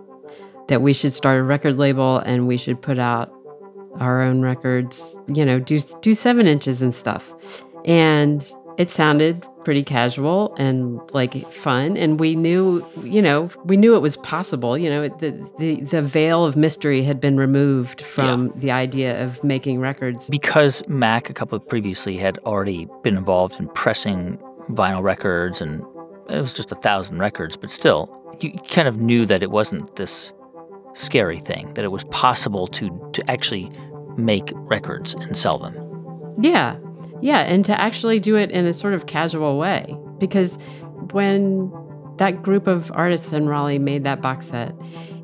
[0.68, 3.32] that we should start a record label and we should put out
[3.98, 7.34] our own records, you know, do do 7 inches and stuff.
[7.84, 13.94] And it sounded pretty casual and like fun and we knew, you know, we knew
[13.94, 18.50] it was possible, you know, the the the veil of mystery had been removed from
[18.56, 20.30] the idea of making records.
[20.30, 24.38] Because Mac, a couple previously, had already been involved in pressing
[24.70, 25.82] vinyl records, and
[26.30, 28.08] it was just a thousand records, but still,
[28.40, 30.32] you you kind of knew that it wasn't this
[30.94, 33.70] scary thing, that it was possible to, to actually
[34.16, 35.74] make records and sell them.
[36.40, 36.76] Yeah.
[37.20, 37.40] Yeah.
[37.40, 39.96] And to actually do it in a sort of casual way.
[40.18, 40.58] Because
[41.12, 41.72] when
[42.18, 44.74] that group of artists in Raleigh made that box set,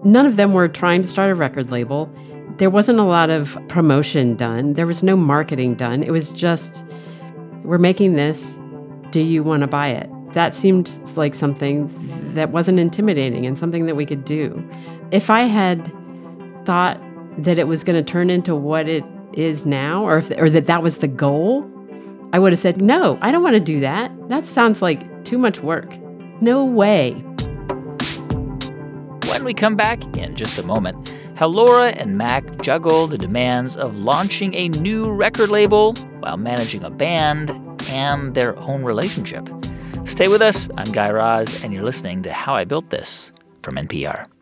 [0.05, 2.13] none of them were trying to start a record label.
[2.57, 6.03] There wasn't a lot of promotion done, there was no marketing done.
[6.03, 6.85] It was just,
[7.65, 8.57] we're making this.
[9.11, 10.09] Do you want to buy it?
[10.33, 11.89] That seemed like something
[12.35, 14.69] that wasn't intimidating and something that we could do.
[15.11, 15.93] If I had
[16.65, 17.01] thought
[17.39, 20.67] that it was going to turn into what it is now or if, or that
[20.67, 21.63] that was the goal
[22.35, 25.39] i would have said no i don't want to do that that sounds like too
[25.39, 25.99] much work
[26.43, 27.25] no way
[29.35, 33.77] When we come back in just a moment, how Laura and Mac juggle the demands
[33.77, 37.51] of launching a new record label while managing a band
[37.91, 39.49] and their own relationship.
[40.07, 40.69] Stay with us.
[40.77, 44.34] I'm Guy Raz, and you're listening to How I Built This from NPR.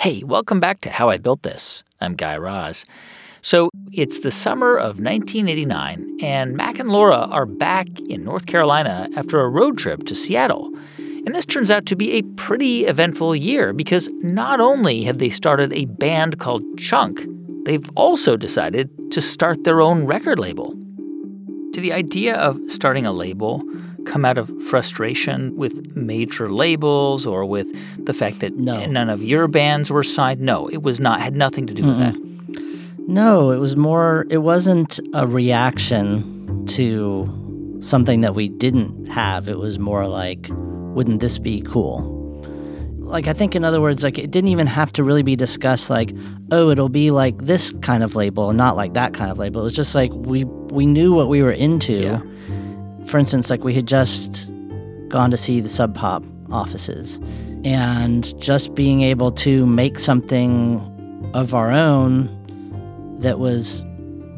[0.00, 1.82] Hey, welcome back to How I Built This.
[2.00, 2.84] I'm Guy Raz.
[3.42, 9.08] So it's the summer of 1989, and Mac and Laura are back in North Carolina
[9.16, 10.72] after a road trip to Seattle.
[10.98, 15.30] And this turns out to be a pretty eventful year because not only have they
[15.30, 17.26] started a band called Chunk,
[17.64, 20.70] they've also decided to start their own record label.
[21.72, 23.64] To the idea of starting a label
[24.08, 27.68] come out of frustration with major labels or with
[28.04, 28.84] the fact that No.
[28.86, 30.40] none of your bands were signed?
[30.40, 31.20] No, it was not.
[31.20, 32.16] Had nothing to do with that.
[33.06, 39.48] No, it was more, it wasn't a reaction to something that we didn't have.
[39.48, 42.16] It was more like, wouldn't this be cool?
[42.98, 45.88] Like, I think, in other words, like, it didn't even have to really be discussed,
[45.88, 46.12] like,
[46.52, 49.62] oh, it'll be like this kind of label and not like that kind of label.
[49.62, 51.94] It was just like we, we knew what we were into.
[51.94, 52.20] Yeah.
[53.08, 54.50] For instance, like, we had just
[55.08, 57.20] gone to see the Sub Pop offices
[57.64, 62.28] and just being able to make something of our own
[63.20, 63.84] that was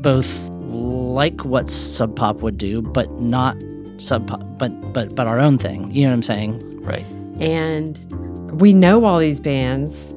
[0.00, 3.56] both like what Sub Pop would do, but not
[3.98, 5.90] Sub Pop, but but but our own thing.
[5.90, 6.83] You know what I'm saying?
[6.83, 7.12] Right.
[7.40, 10.14] And we know all these bands.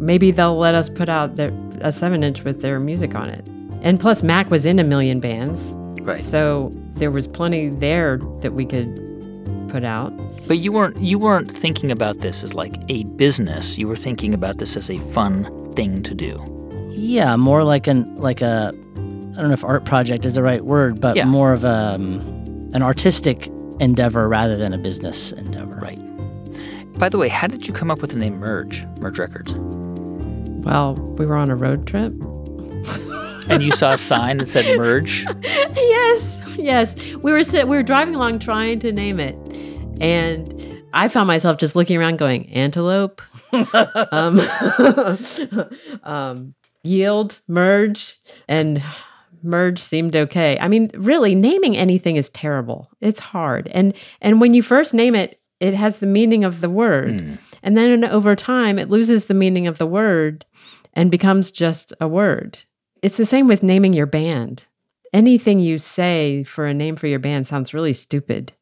[0.00, 3.48] Maybe they'll let us put out their, a seven inch with their music on it.
[3.82, 5.60] And plus, Mac was in a million bands.
[6.02, 6.22] Right.
[6.22, 8.94] So there was plenty there that we could
[9.70, 10.10] put out.
[10.46, 13.78] But you weren't you weren't thinking about this as like a business.
[13.78, 16.42] You were thinking about this as a fun thing to do.
[16.90, 20.64] Yeah, more like an like a I don't know if art project is the right
[20.64, 21.26] word, but Yeah.
[21.26, 22.20] more of a um,
[22.74, 23.48] an artistic
[23.80, 25.76] endeavor rather than a business endeavor.
[25.76, 25.98] Right.
[26.98, 29.52] By the way, how did you come up with the name Merge, Merge Records?
[30.64, 32.12] Well, we were on a road trip.
[33.48, 35.24] And you saw a sign that said Merge?
[35.76, 36.96] yes, yes.
[37.16, 39.36] We were sit- we were driving along trying to name it,
[40.00, 43.20] and I found myself just looking around, going antelope,
[44.12, 44.40] um,
[46.02, 48.16] um, yield, merge,
[48.48, 48.82] and
[49.42, 50.58] merge seemed okay.
[50.58, 52.90] I mean, really, naming anything is terrible.
[53.00, 56.70] It's hard, and and when you first name it, it has the meaning of the
[56.70, 60.46] word, and then over time, it loses the meaning of the word
[60.94, 62.62] and becomes just a word.
[63.02, 64.64] It's the same with naming your band
[65.16, 68.52] anything you say for a name for your band sounds really stupid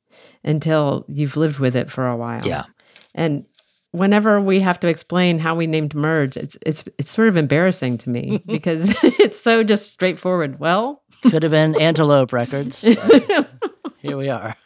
[0.45, 2.47] until you've lived with it for a while.
[2.47, 2.65] Yeah.
[3.13, 3.45] And
[3.91, 7.99] whenever we have to explain how we named Merge, it's it's it's sort of embarrassing
[7.99, 10.61] to me because it's so just straightforward.
[10.61, 12.81] Well, Could have been Antelope Records.
[13.99, 14.57] Here we are.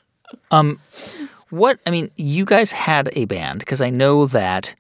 [0.50, 0.78] Um,
[1.48, 4.74] what I mean, you guys had a band because I know that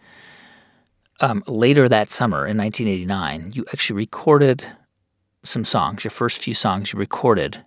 [1.20, 4.66] um, later that summer in 1989, you actually recorded
[5.44, 6.04] some songs.
[6.04, 7.64] Your first few songs you recorded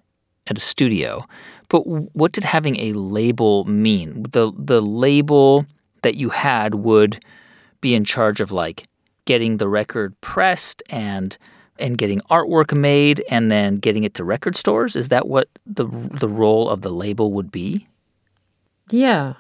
[0.48, 1.26] at a studio.
[1.70, 4.24] But what did having a label mean?
[4.30, 5.66] The the label
[6.02, 7.24] that you had would
[7.80, 8.86] be in charge of like
[9.26, 11.38] getting the record pressed and
[11.80, 14.96] and getting artwork made and then getting it to record stores.
[14.96, 17.88] Is that what the the role of the label would be?
[18.90, 19.34] yeah.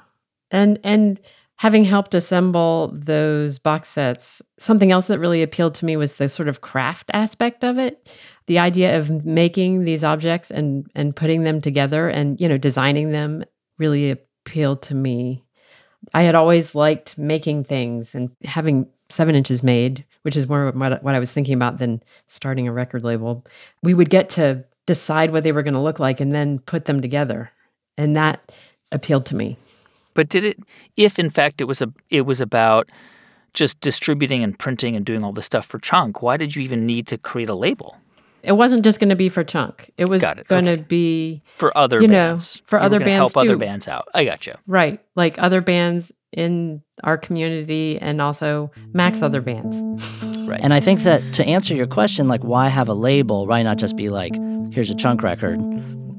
[0.49, 1.19] And and
[1.61, 6.27] having helped assemble those box sets, something else that really appealed to me was the
[6.27, 8.09] sort of craft aspect of it.
[8.47, 13.11] The idea of making these objects and and putting them together and you know designing
[13.11, 13.45] them
[13.77, 15.43] really appealed to me.
[16.15, 21.03] I had always liked making things and having seven inches made, which is more what,
[21.03, 23.45] what I was thinking about than starting a record label.
[23.83, 26.85] We would get to decide what they were going to look like and then put
[26.85, 27.51] them together,
[27.99, 28.51] and that
[28.91, 29.59] appealed to me.
[30.13, 30.59] But did it
[30.97, 32.89] if in fact it was a it was about
[33.53, 36.85] just distributing and printing and doing all this stuff for Chunk, why did you even
[36.85, 37.97] need to create a label
[38.43, 39.91] It wasn't just going to be for Chunk.
[39.97, 40.81] It was it, going to okay.
[40.83, 42.61] be for other You know, bands?
[42.65, 44.07] for You other gonna bands, help other bands out.
[44.13, 44.53] I got you.
[44.67, 49.75] right, like other bands in our community and also Mac's other bands.
[50.47, 50.61] Right.
[50.63, 53.45] And I think that to answer your question, like why have a label?
[53.47, 54.33] Why not just be like,
[54.71, 55.59] here's a chunk record?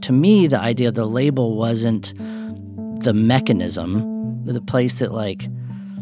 [0.02, 2.12] To me, the idea of the label wasn't
[3.03, 5.49] the mechanism, the place that like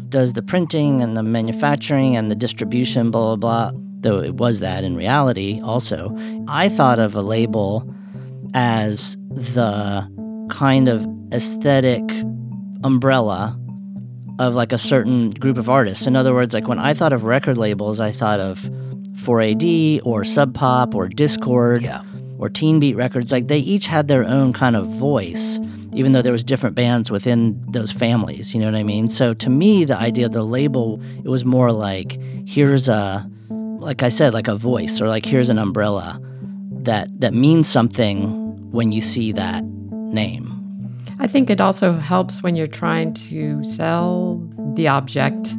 [0.09, 3.79] does the printing and the manufacturing and the distribution, blah blah blah.
[4.01, 6.17] Though it was that in reality also.
[6.47, 7.87] I thought of a label
[8.53, 10.07] as the
[10.49, 12.03] kind of aesthetic
[12.83, 13.57] umbrella
[14.39, 16.07] of like a certain group of artists.
[16.07, 18.59] In other words, like when I thought of record labels, I thought of
[19.23, 22.01] 4AD or Sub Pop or Dischord Yeah.
[22.39, 23.31] or Teen Beat Records.
[23.31, 25.59] Like they each had their own kind of voice,
[25.93, 26.33] even though there mm.
[26.33, 28.53] was different bands within those families.
[28.53, 29.09] You know what I mean?
[29.09, 34.03] So to me, the idea of the label, it was more like here's a, like
[34.03, 36.19] I said, like a voice or like here's an umbrella
[36.83, 40.47] that that means something when you see that name.
[41.19, 44.41] I think it also helps when you're trying to sell
[44.75, 45.53] the object.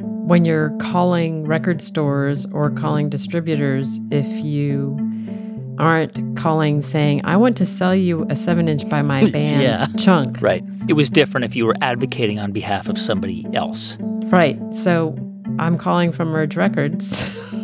[0.00, 4.96] When you're calling record stores or calling distributors, if you
[5.78, 9.86] aren't calling saying, I want to sell you a seven inch by my band Yeah.
[9.98, 10.40] chunk.
[10.42, 10.62] Right.
[10.88, 13.96] It was different if you were advocating on behalf of somebody else.
[14.00, 14.58] Right.
[14.74, 15.16] So
[15.58, 17.12] I'm calling from Merge Records.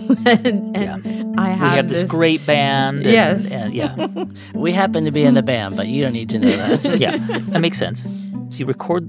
[0.26, 2.98] and, and I We have, have this, great band.
[2.98, 3.50] and- Yes.
[3.50, 4.06] and- yeah.
[4.54, 6.98] We happen to be in the band, but you don't need to know that.
[6.98, 7.16] yeah,
[7.50, 8.02] that makes sense.
[8.50, 9.08] So you record,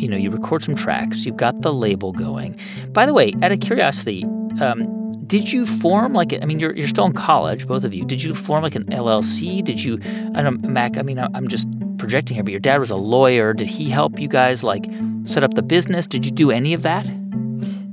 [0.00, 1.24] you know, you record some tracks.
[1.26, 2.58] You've got the label going.
[2.92, 4.24] By the way, out of curiosity,
[4.60, 8.04] um, did you form like I mean, you're you're still in college, both of you.
[8.04, 9.62] Did you form like an LLC?
[9.64, 9.98] Did you?
[10.34, 10.96] I don't, Mac.
[10.98, 11.68] I mean, I- I'm just
[11.98, 13.52] projecting here, but your dad was a lawyer.
[13.54, 14.86] Did he help you guys like
[15.24, 16.06] set up the business?
[16.06, 17.08] Did you do any of that?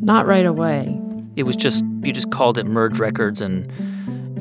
[0.02, 1.00] Not right away.
[1.36, 3.70] It was just you just called it Merge Records, and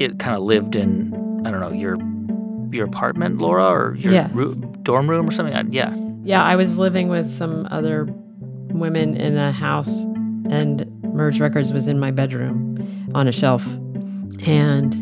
[0.01, 1.13] it kind of lived in
[1.45, 1.99] I don't know your
[2.73, 4.31] your apartment, Laura, or your Yes.
[4.83, 5.55] dorm room or something.
[5.55, 5.95] I, yeah.
[6.25, 8.07] Yeah, I was living with some other
[8.71, 10.03] women in a house,
[10.49, 10.85] and
[11.15, 13.65] Merge Records was in my bedroom on a shelf.
[14.47, 14.93] And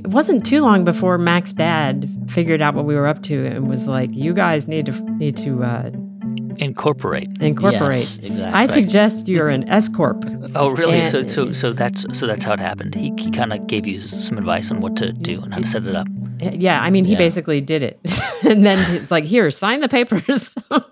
[0.00, 3.68] it wasn't too long before Mac's dad figured out what we were up to and
[3.68, 5.90] was like, "You guys need to need to uh,
[6.58, 7.28] Incorporate.
[7.40, 8.60] incorporate." Yes, exactly.
[8.60, 10.24] I suggest you're an S corp.
[10.54, 10.98] Oh, really?
[11.00, 12.94] And- so, so, so that's so that's how it happened.
[12.94, 15.66] He, he kind of gave you some advice on what to do and how to
[15.66, 16.06] set it up.
[16.38, 17.18] Yeah, I mean, he Yeah.
[17.18, 17.98] basically did it,
[18.46, 20.54] and then it's like, "Here, sign the papers."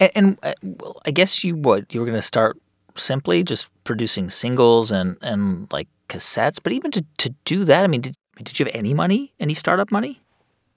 [0.00, 2.56] And, and uh, well, I guess you what you were going to start
[3.00, 6.58] simply just producing singles and and like cassettes.
[6.62, 9.54] But even to to do that, I mean, did did you have any money, any
[9.54, 10.20] startup money?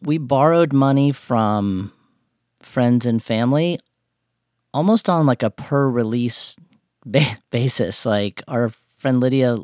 [0.06, 1.90] we borrowed money from
[2.62, 3.80] friends and family
[4.74, 6.58] almost on like a per release
[7.06, 8.68] ba- basis like our
[8.98, 9.58] friend lydia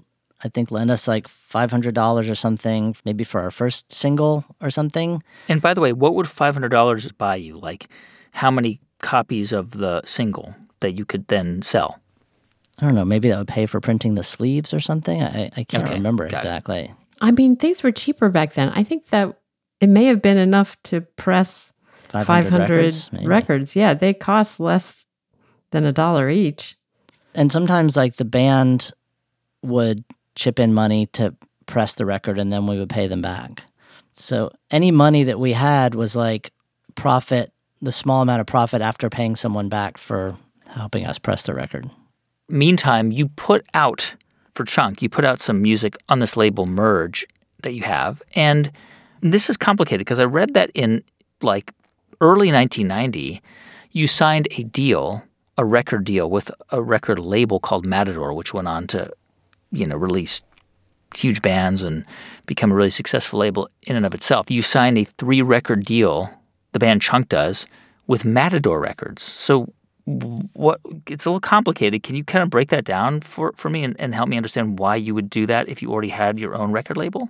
[0.43, 5.21] i think lent us like $500 or something maybe for our first single or something
[5.49, 7.57] And by the way, what would five hundred dollars buy you?
[7.57, 7.89] Like,
[8.31, 11.99] how many copies of the single that you could then sell?
[12.81, 15.63] I don't know maybe that would pay for printing the sleeves or something i, I
[15.63, 16.37] can't Okay, remember got it.
[16.47, 18.69] exactly I mean, things were cheaper back then.
[18.69, 19.37] I think that
[19.81, 21.73] it may have been enough to press
[22.07, 23.75] 500, 500 records, records.
[23.75, 25.05] Yeah, they cost less
[25.71, 26.77] than a dollar each.
[27.35, 28.93] and sometimes like the band
[29.63, 30.05] would
[30.35, 33.63] chip in money to press the record and then we would pay them back
[34.13, 36.53] so any money that we had was like
[36.95, 37.51] profit
[37.81, 40.37] the small amount of profit after paying someone back for
[40.69, 41.89] helping us press the record
[42.49, 44.15] meantime, you put out
[44.53, 47.25] for Chunk, you put out some music on this label Merge
[47.63, 48.21] that you have.
[48.35, 48.71] And
[49.21, 51.03] this is complicated because I read that in
[51.41, 51.73] like
[52.21, 53.41] early 1990,
[53.91, 55.23] you signed a deal,
[55.57, 59.11] a record deal with a record label called Matador, which went on to,
[59.71, 60.41] you know, release
[61.15, 62.05] huge bands and
[62.45, 64.51] become a really successful label in and of itself.
[64.51, 66.29] You signed a three record deal,
[66.71, 67.65] the band Chunk does,
[68.07, 69.23] with Matador Records.
[69.23, 69.73] So
[70.53, 72.03] what it's a little complicated.
[72.03, 74.79] Can you kind of break that down for, for me and, and help me understand
[74.79, 77.29] why you would do that if you already had your own record label?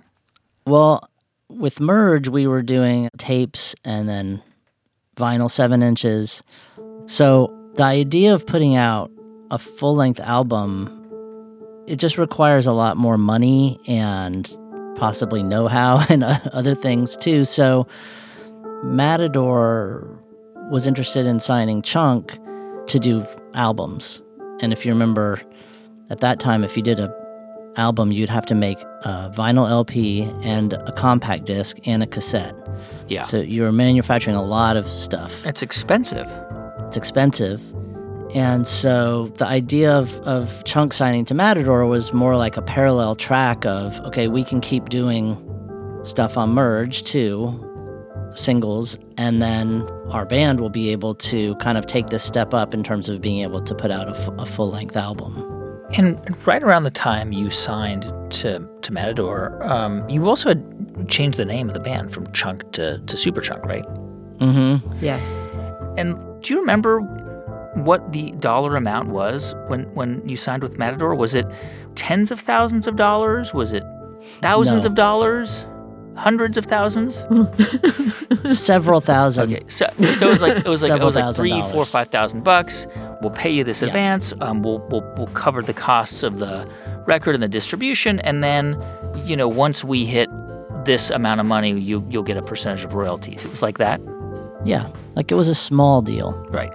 [0.66, 1.08] well
[1.48, 4.42] with merge we were doing tapes and then
[5.16, 6.42] vinyl seven inches
[7.06, 9.10] so the idea of putting out
[9.50, 10.96] a full-length album
[11.86, 14.56] it just requires a lot more money and
[14.96, 17.86] possibly know-how and other things too so
[18.84, 20.06] matador
[20.70, 22.38] was interested in signing chunk
[22.90, 23.24] to do
[23.54, 24.22] albums
[24.60, 25.40] and if you remember
[26.10, 27.08] at that time if you did a
[27.76, 32.54] album you'd have to make a vinyl lp and a compact disc and a cassette
[33.08, 33.22] Yeah.
[33.22, 36.26] so you were manufacturing a lot of stuff it's expensive.
[36.86, 37.60] it's expensive.
[38.34, 43.16] And so the idea of, of chunk signing to Matador was more like a parallel
[43.16, 45.36] track of, okay, we can keep doing
[46.04, 47.48] stuff on Merge too,
[48.34, 52.74] singles, and then our band will be able to kind of take this step up
[52.74, 55.46] in terms of being able to put out a, f- a full length album.
[55.94, 58.02] And right around the time you signed
[58.34, 62.70] to, to Matador, um, you also had changed the name of the band from Chunk
[62.72, 63.84] to, to Superchunk, right?
[64.38, 65.04] Mm-hmm.
[65.04, 65.48] Yes.
[65.98, 67.00] And do you remember
[67.74, 71.14] what the dollar amount was when, when you signed with Matador?
[71.14, 71.46] Was it
[71.96, 73.52] tens of thousands of dollars?
[73.52, 73.82] Was it
[74.40, 74.90] thousands No.
[74.90, 75.66] of dollars?
[76.16, 77.24] Hundreds of thousands?
[78.46, 79.52] Several thousand.
[79.52, 79.86] Okay, so
[80.16, 82.42] so it was like it was like it was like thousand three, four, five thousand
[82.44, 82.86] bucks.
[83.22, 83.88] We'll pay you this Yeah.
[83.88, 84.32] advance.
[84.40, 86.68] Um, we'll we'll we'll cover the costs of the
[87.06, 88.82] record and the distribution, and then,
[89.24, 90.28] you know, once we hit
[90.84, 93.44] this amount of money, you you'll get a percentage of royalties.
[93.44, 94.00] It was like that,
[94.64, 94.88] Yeah.
[95.16, 96.32] Like it was a small deal.
[96.50, 96.72] right?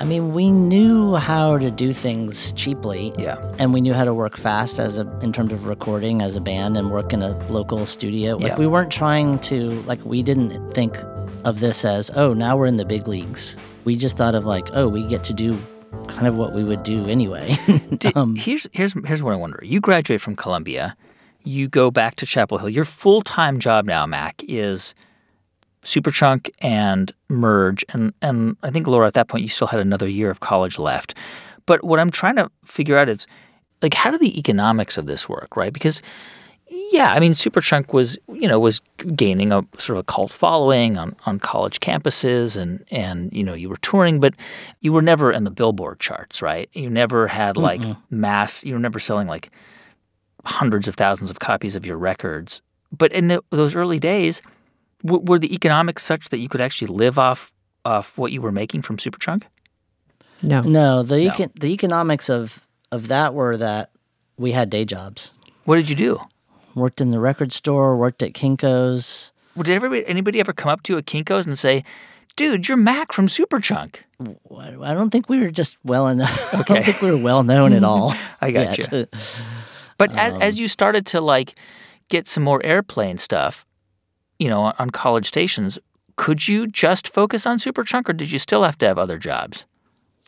[0.00, 3.12] I mean, we knew how to do things cheaply.
[3.18, 3.36] Yeah.
[3.58, 6.40] and we knew how to work fast as a in terms of recording as a
[6.40, 8.36] band and work in a local studio.
[8.36, 8.56] Like Yeah.
[8.58, 10.96] we weren't trying to like we didn't think
[11.44, 13.56] of this as oh now we're in the big leagues.
[13.84, 15.58] We just thought of like oh we get to do
[16.06, 17.56] kind of what we would do anyway.
[17.98, 19.58] Did, um, here's here's here's what I wonder.
[19.64, 20.96] You graduate from Columbia,
[21.44, 22.68] you go back to Chapel Hill.
[22.68, 24.94] Your full time job now, Mac, is
[25.88, 30.06] Superchunk and Merge, and and I think Laura, at that point, you still had another
[30.06, 31.14] year of college left.
[31.64, 33.26] But what I'm trying to figure out is,
[33.80, 35.72] like how do the economics of this work, right?
[35.72, 36.02] Because
[36.90, 38.82] yeah, I mean Superchunk was, you know, was
[39.16, 43.54] gaining a sort of a cult following on, on college campuses and and you know,
[43.54, 44.34] you were touring, but
[44.82, 46.68] you were never in the Billboard charts, right?
[46.74, 47.80] You never had like
[48.10, 49.50] mass you were never selling like
[50.44, 52.60] hundreds of thousands of copies of your records.
[52.92, 54.42] But in the, those early days,
[55.04, 57.52] w- were the economics such that you could actually live off
[57.84, 59.44] off what you were making from Superchunk?
[60.42, 60.60] No.
[60.62, 63.90] No, the econ- the economics of of that were that
[64.36, 65.34] we had day jobs.
[65.64, 66.20] What did you do?
[66.74, 69.32] Worked in the record store, worked at Kinko's.
[69.56, 71.82] Did everybody, anybody ever come up to you at Kinko's and say,
[72.36, 73.96] "Dude, you're Mac from Superchunk"?
[74.20, 76.54] I don't think we were just well enough.
[76.54, 78.14] I don't think we were well known at all.
[78.40, 78.92] I got yet.
[78.92, 79.06] you.
[79.96, 81.54] But as, as you started to like
[82.08, 83.66] get some more airplane stuff,
[84.38, 85.78] you know, on college stations,
[86.16, 89.64] could you just focus on Superchunk, or did you still have to have other jobs?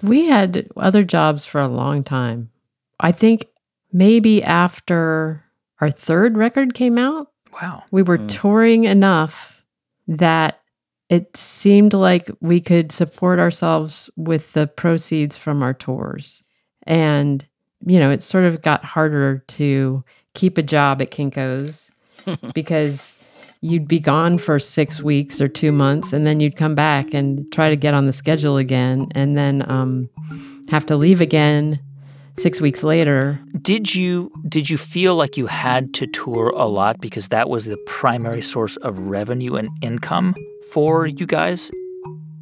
[0.03, 2.51] We had other jobs for a long time.
[2.99, 3.47] I think
[3.93, 5.45] maybe after
[5.81, 7.29] our third record came out,
[7.61, 7.85] Wow.
[7.91, 8.27] we were hmm.
[8.29, 9.65] touring enough
[10.07, 10.61] that
[11.09, 16.45] it seemed like we could support ourselves with the proceeds from our tours.
[16.85, 17.47] And,
[17.85, 20.05] you know, it sort of got harder to
[20.35, 21.91] keep a job at Kinko's
[22.55, 23.13] because
[23.61, 27.51] you'd be gone for six weeks or two months and then you'd come back and
[27.53, 30.09] try to get on the schedule again and then um,
[30.71, 31.79] have to leave again
[32.39, 33.39] six weeks later.
[33.61, 37.67] Did you did you feel like you had to tour a lot because that was
[37.67, 40.35] the primary source of revenue and income
[40.71, 41.71] for you guys?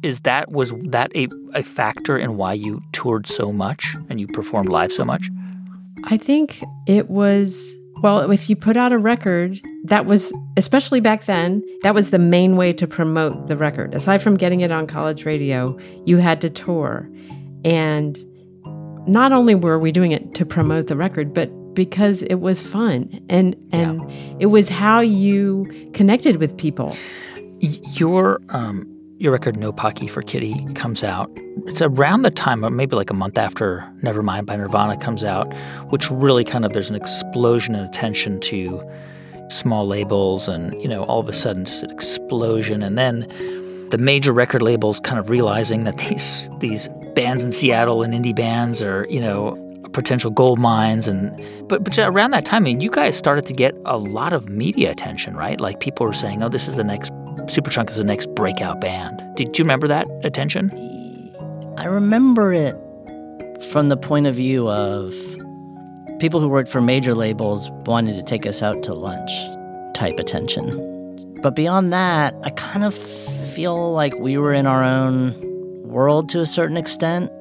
[0.01, 4.27] Is that was that a, a factor in why you toured so much and you
[4.27, 5.29] performed live so much?
[6.05, 11.25] I think it was, well, if you put out a record, that was, especially back
[11.25, 13.93] then, that was the main way to promote the record.
[13.93, 17.09] Aside from getting it on college radio, you had to tour.
[17.65, 18.17] And
[19.07, 23.23] not only were we doing it to promote the record, but because it was fun
[23.29, 24.01] and and
[24.41, 26.95] it was how you connected with people.
[27.59, 31.29] Your um your record No Pocky for Kitty comes out.
[31.65, 35.53] It's around the time, or maybe like a month after Nevermind by Nirvana comes out,
[35.89, 38.81] which really kind of there's an explosion in attention to
[39.49, 43.27] small labels, and you know all of a sudden just an explosion, and then
[43.89, 48.35] the major record labels kind of realizing that these these bands in Seattle and indie
[48.35, 49.57] bands are you know
[49.91, 51.09] potential gold mines.
[51.09, 51.29] And
[51.67, 54.47] but but around that time I mean you guys started to get a lot of
[54.47, 55.59] media attention right?
[55.59, 57.11] Like people were saying oh this is the next
[57.49, 60.69] Superchunk is the next breakout band did you remember that attention
[61.77, 62.75] I remember it
[63.71, 65.13] from the point of view of
[66.19, 69.31] people who worked for major labels wanted to take us out to lunch
[69.93, 71.35] type attention.
[71.41, 75.39] But beyond that, I kind of feel like we were in our own
[75.83, 77.31] world to a certain extent.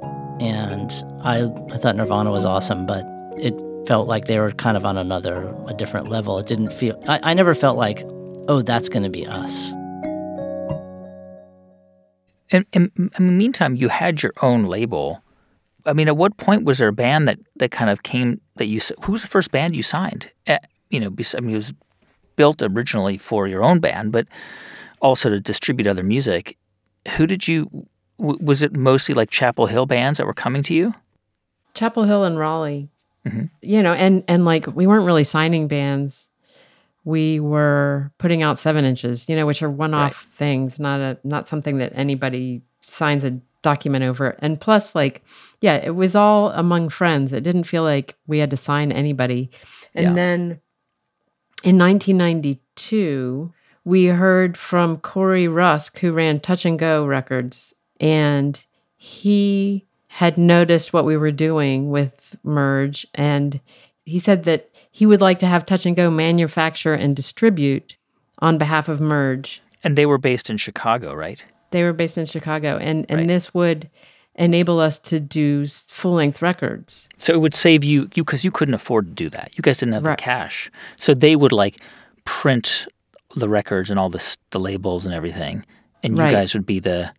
[0.40, 0.92] And
[1.22, 3.04] I, I thought Nirvana was awesome, but
[3.36, 6.38] it felt like they were kind of on another, a different level.
[6.38, 8.04] It didn't feel, I, I never felt like,
[8.46, 9.72] oh, that's going to be us.
[12.50, 15.22] And, and in the meantime you had your own label
[15.86, 18.66] I mean at what point was there a band that that kind of came that
[18.66, 20.58] you who was the first band you signed Eh,
[20.90, 21.74] you know I mean it was
[22.36, 24.28] built originally for your own band but
[25.00, 26.56] also to distribute other music
[27.16, 27.88] who did you
[28.18, 30.94] was it mostly like Chapel Hill bands that were coming to you
[31.74, 32.88] Chapel Hill and Raleigh.
[33.60, 36.30] You know, and and like we weren't really signing bands.
[37.08, 41.48] We were putting out seven inches, you know, which are one-off things, not a not
[41.48, 43.30] something that anybody signs a
[43.62, 44.36] document over.
[44.40, 45.22] And plus, like,
[45.62, 47.32] yeah, it was all among friends.
[47.32, 49.50] It didn't feel like we had to sign anybody.
[49.94, 50.12] And Yeah.
[50.12, 50.60] then
[51.62, 53.52] in 1992,
[53.84, 58.62] we heard from Corey Rusk, who ran Touch and Go Records, and
[58.96, 63.60] he had noticed what we were doing with Merge, and
[64.08, 67.96] he said that he would like to have Touch and Go manufacture and distribute
[68.40, 69.62] on behalf of Merge.
[69.84, 73.28] and they were based in Chicago right They were based in Chicago, and and Right.
[73.28, 73.90] this would
[74.34, 77.08] enable us to do full length records.
[77.18, 79.50] So it would save you you because you couldn't afford to do that.
[79.56, 80.16] You guys didn't have Right.
[80.16, 81.76] the cash, so they would like
[82.24, 82.86] print
[83.36, 85.64] the records and all the the labels and everything,
[86.02, 86.32] and you Right.
[86.32, 87.10] guys would be the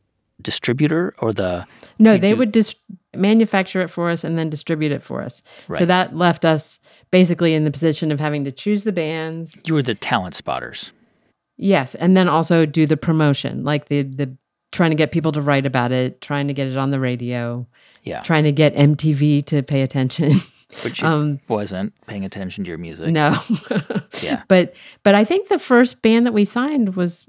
[0.41, 1.65] distributor or the
[1.99, 2.75] No, they do- would dis-
[3.15, 5.41] manufacture it for us and then distribute it for us.
[5.75, 6.79] So that left us
[7.11, 9.61] basically in the position of having to choose the bands.
[9.65, 10.91] you were the talent spotters.
[11.57, 14.37] Yes, and then also do the promotion, like the the
[14.71, 17.67] trying to get people to write about it, trying to get it on the radio,
[18.03, 20.31] Yeah, trying to get MTV to pay attention.
[20.83, 23.07] Which um, wasn't paying attention to your music.
[23.09, 23.35] no.
[24.21, 24.43] Yeah.
[24.47, 27.25] But but I think the first band that we signed was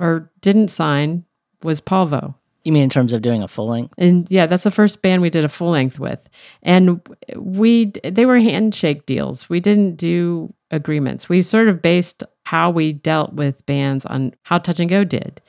[0.00, 1.24] or didn't sign
[1.62, 2.34] was Polvo.
[2.64, 3.94] You mean in terms of doing a full length?
[3.98, 6.20] And yeah, that's the first band we did a full length with.
[6.62, 7.00] And
[7.36, 9.48] we they were handshake deals.
[9.48, 11.28] We didn't do agreements.
[11.28, 15.40] We sort of based how we dealt with bands on how Touch and Go did.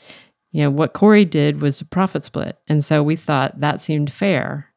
[0.52, 2.58] You know, what Corey did was a profit split.
[2.68, 4.70] And so we thought that seemed fair.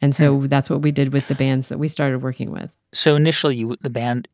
[0.00, 0.46] And so hmm.
[0.46, 2.70] that's what we did with the bands that we started working with.
[2.92, 4.28] So initially, you the band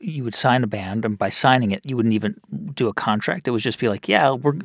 [0.00, 2.34] you would sign a band, and by signing it, you wouldn't even
[2.74, 3.46] do a contract.
[3.46, 4.58] It would just be like, yeah, we're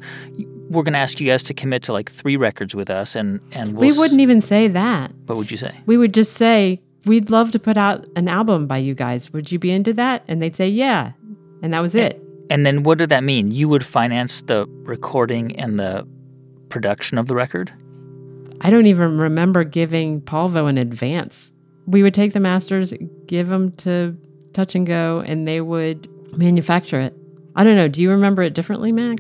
[0.70, 3.40] we're going to ask you guys to commit to like three records with us, and
[3.52, 5.14] and we'll we wouldn't even say that.
[5.26, 5.80] What would you say?
[5.86, 9.32] We would just say we'd love to put out an album by you guys.
[9.34, 10.24] Would you be into that?
[10.28, 11.12] And they'd say yeah,
[11.62, 12.22] and that was it.
[12.50, 13.52] And then what did that mean?
[13.52, 16.08] You would finance the recording and the
[16.70, 17.74] production of the record.
[18.62, 21.52] I don't even remember giving Polvo an advance.
[21.88, 22.94] We would take the masters,
[23.28, 24.18] give them to
[24.56, 27.14] Touch and Go, and they would manufacture it.
[27.56, 27.88] I don't know.
[27.88, 29.20] Do you remember it differently, Mac?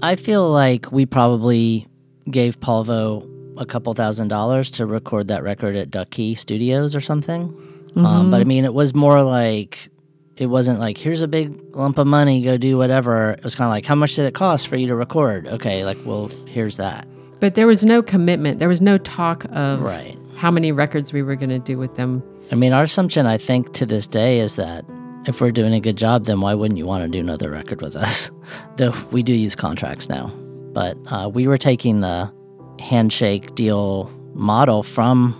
[0.00, 1.86] I feel like we probably
[2.30, 3.28] gave Polvo
[3.58, 7.54] a couple thousand dollars to record that record at Duck Kee Studios or something.
[7.96, 9.88] Um, but I mean, it was more like
[10.36, 13.30] it wasn't like here's a big lump of money, go do whatever.
[13.32, 15.46] It was kind of like how much did it cost for you to record?
[15.48, 17.06] Okay, like well, here's that.
[17.40, 18.58] But there was no commitment.
[18.58, 20.14] There was no talk of Right.
[20.36, 22.22] how many records we were going to do with them.
[22.50, 24.84] I mean, our assumption, I think, to this day is that
[25.26, 27.82] if we're doing a good job, then why wouldn't you want to do another record
[27.82, 28.30] with us?
[28.76, 30.28] Though we do use contracts now.
[30.72, 32.32] But uh, we were taking the
[32.78, 35.34] handshake deal model from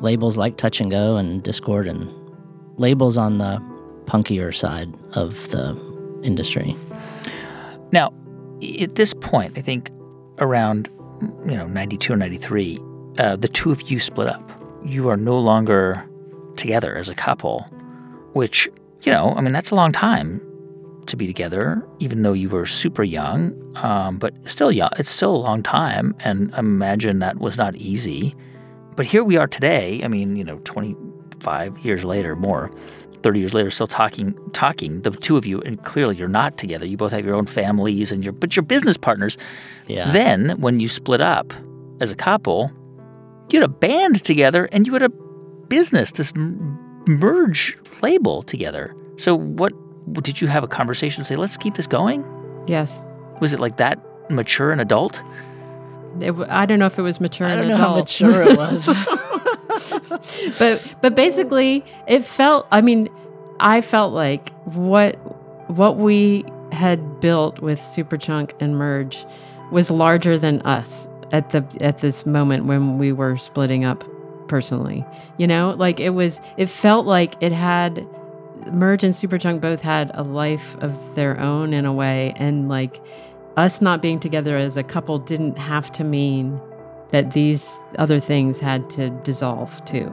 [0.00, 2.12] labels like Touch and Go and Dischord and
[2.78, 3.62] labels on the
[4.06, 5.78] punkier side of the
[6.24, 6.76] industry.
[7.92, 8.12] Now,
[8.80, 9.90] at this point, I think
[10.38, 10.88] around
[11.44, 12.78] you know 92 or 93,
[13.18, 14.50] uh, the two of you split up.
[14.84, 16.04] You are no longer
[16.62, 17.60] together as a couple,
[18.32, 18.68] which
[19.02, 20.40] you know, I mean, that's a long time
[21.06, 23.52] to be together, even though you were super young.
[23.82, 27.74] Um, but still young, it's still a long time, and I imagine that was not
[27.74, 28.34] easy.
[28.94, 30.00] But here we are today.
[30.04, 32.70] I mean, you know, 25 years later, more.
[33.24, 36.84] 30 years later still talking talking the two of you and clearly you're not together
[36.84, 39.38] you both have your own families and you're but you're business partners
[39.86, 40.10] Yeah.
[40.10, 41.54] then when you split up
[42.00, 42.72] as a couple
[43.52, 45.12] you had a band together and you had a
[45.76, 49.72] business this m- merge label together so what
[50.22, 52.20] did you have a conversation and say let's keep this going
[52.66, 53.02] Yes.
[53.40, 53.98] was it like that
[54.30, 55.22] mature and adult
[56.20, 58.06] It, I don't know if it was mature I and don't know how adult.
[58.20, 58.86] mature it was.
[60.58, 63.08] but but basically it felt i mean
[63.60, 65.14] i felt like what
[65.70, 69.24] what we had built with superchunk and merge
[69.70, 74.04] was larger than us at the at this moment when we were splitting up
[74.52, 75.02] personally
[75.38, 78.06] you know like it was it felt like it had
[78.70, 83.00] merge and superchunk both had a life of their own in a way and like
[83.56, 86.60] us not being together as a couple didn't have to mean
[87.12, 90.08] that these other things had to dissolve too.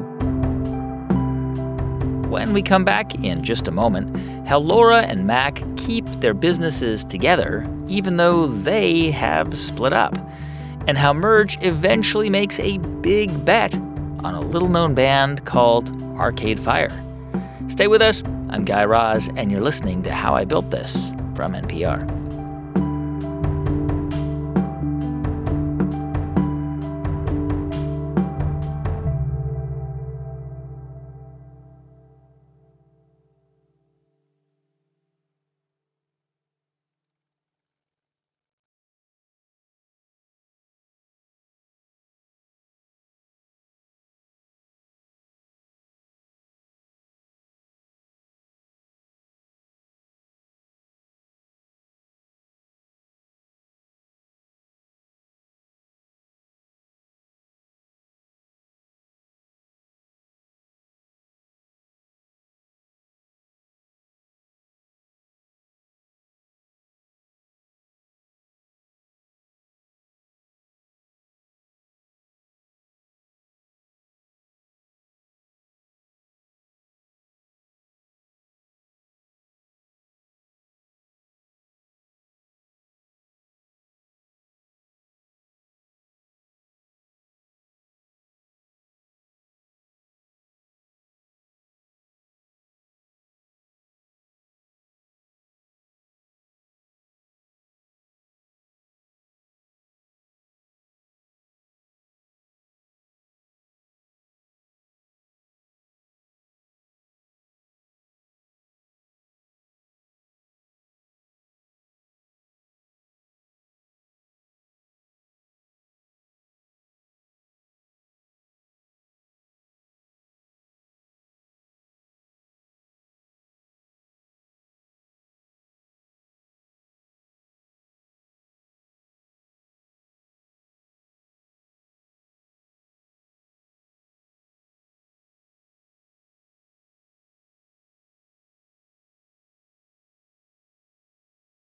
[2.29, 7.03] When we come back in just a moment, how Laura and Mac keep their businesses
[7.03, 10.15] together even though they have split up,
[10.87, 13.73] and how Merge eventually makes a big bet
[14.23, 16.91] on a little known band called Arcade Fire.
[17.67, 18.23] Stay with us.
[18.49, 22.28] I'm Guy Raz, and you're listening to How I Built This from NPR.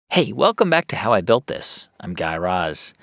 [0.10, 1.89] Hey, welcome back to How I Built This.
[1.99, 2.93] I'm Guy Raz.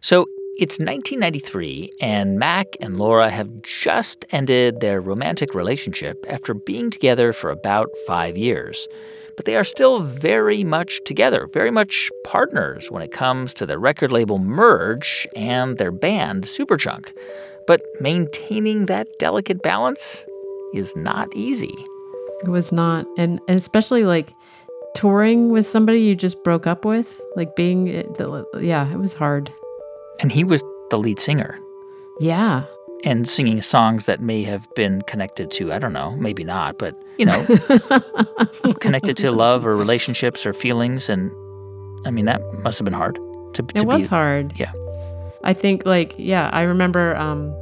[0.00, 0.26] So
[0.56, 7.32] it's 1993, and Mac and Laura have just ended their romantic relationship after being together
[7.32, 8.86] for about five years.
[9.36, 13.80] But they are still very much together, very much partners when it comes to their
[13.80, 17.16] record label Merge and their band Superchunk.
[17.66, 20.24] But maintaining that delicate balance
[20.74, 21.74] is not easy.
[22.44, 23.06] It was not.
[23.16, 24.30] And, and especially like
[24.94, 27.86] touring with somebody you just broke up with, like being,
[28.60, 29.52] yeah, it was hard.
[30.20, 31.58] And he was the lead singer.
[32.20, 32.64] Yeah.
[33.04, 36.94] And singing songs that may have been connected to, I don't know, maybe not, but,
[37.18, 37.44] you know,
[38.80, 41.08] connected to love or relationships or feelings.
[41.08, 41.30] And
[42.06, 43.16] I mean, that must have been hard
[43.54, 44.06] to, to It was be.
[44.06, 44.58] hard.
[44.58, 44.72] Yeah.
[45.42, 47.54] I think, like, yeah, I remember um,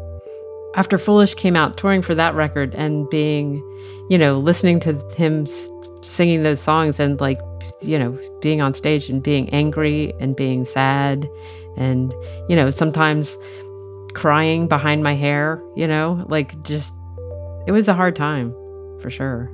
[0.76, 3.56] after Foolish came out, touring for that record and being,
[4.08, 5.46] you know, listening to him
[6.02, 7.38] singing those songs and, like,
[7.80, 11.28] you know, being on stage and being angry and being sad
[11.76, 12.14] and,
[12.48, 13.36] you know, sometimes
[14.14, 16.92] crying behind my hair, you know, like just,
[17.66, 18.52] it was a hard time
[19.00, 19.46] for sure.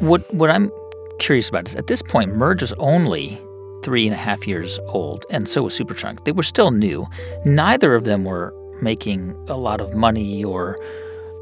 [0.00, 0.70] What what I'm
[1.18, 3.40] curious about is at this point, Merge is only
[3.82, 6.24] three and a half years old, and so was Superchunk.
[6.24, 7.06] They were still new.
[7.44, 10.78] Neither of them were making a lot of money or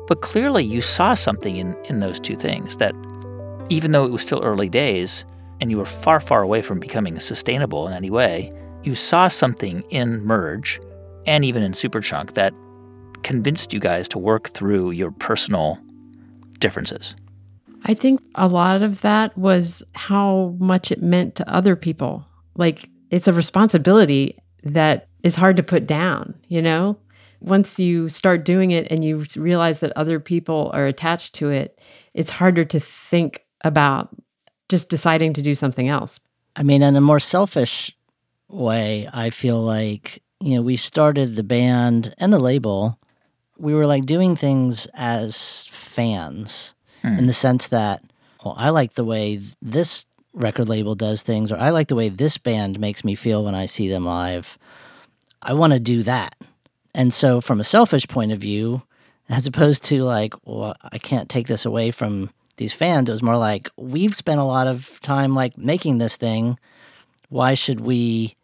[0.09, 2.94] but clearly you saw something in, in those two things that
[3.68, 5.24] even though it was still early days
[5.60, 8.52] and you were far, far away from becoming sustainable in any way,
[8.82, 10.80] you saw something in Merge
[11.26, 12.54] and even in Superchunk that
[13.22, 15.78] convinced you guys to work through your personal
[16.58, 17.14] differences.
[17.84, 22.24] I think a lot of that was how much it meant to other people.
[22.56, 26.98] Like it's a responsibility that is hard to put down, you know?
[27.40, 31.80] Once you start doing it and you realize that other people are attached to it,
[32.14, 34.09] it's harder to think about
[34.68, 36.20] just deciding to do something else.
[36.56, 37.96] I mean, in a more selfish
[38.48, 42.98] way, I feel like, you know, we started the band and the label.
[43.56, 47.18] We were like doing things as fans hmm.
[47.18, 48.02] in the sense that,
[48.44, 52.09] well, I like the way this record label does things, or I like the way
[52.09, 54.59] this band makes me feel when I see them live.
[55.42, 56.34] I want to do that.
[56.94, 58.82] And so, from a selfish point of view,
[59.28, 63.22] as opposed to like, well, I can't take this away from these fans, it was
[63.22, 66.59] more like, we've spent a lot of time like making this thing.
[67.30, 68.36] Why should we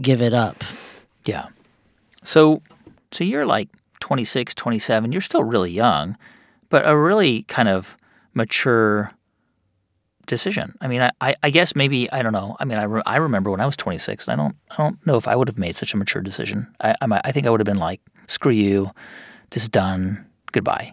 [0.00, 0.62] give it up?
[1.24, 1.46] Yeah.
[2.22, 2.62] So
[3.12, 3.68] so you're like
[4.00, 5.12] 26, 27.
[5.12, 6.16] You're still really young,
[6.68, 7.96] but a really kind of
[8.34, 9.12] mature
[10.26, 10.74] decision.
[10.80, 12.56] I mean, I, I, I guess maybe I don't know.
[12.60, 14.28] I mean, I, re- I remember when I was 26.
[14.28, 16.66] And I don't I don't know if I would have made such a mature decision.
[16.80, 18.90] I I, I think I would have been like, screw you,
[19.50, 20.92] this is done, goodbye.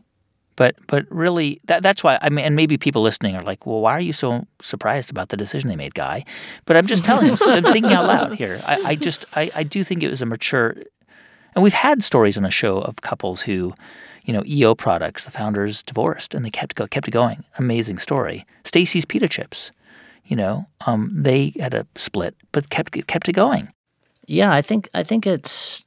[0.58, 3.80] But but really that that's why I mean and maybe people listening are like, well,
[3.80, 6.26] why are you so surprised about the decision they made, guy?
[6.66, 8.60] But I'm just telling you, I'm thinking out loud here.
[8.66, 10.76] I, I just I, I do think it was a mature
[11.58, 13.74] and we've had stories on the show of couples who,
[14.26, 17.44] you know, EO products, the founders divorced and they kept go kept it going.
[17.58, 18.46] Amazing story.
[18.64, 19.72] Stacy's pita chips,
[20.24, 23.74] you know, um, they had a split but kept kept it going.
[24.28, 25.87] Yeah, I think I think it's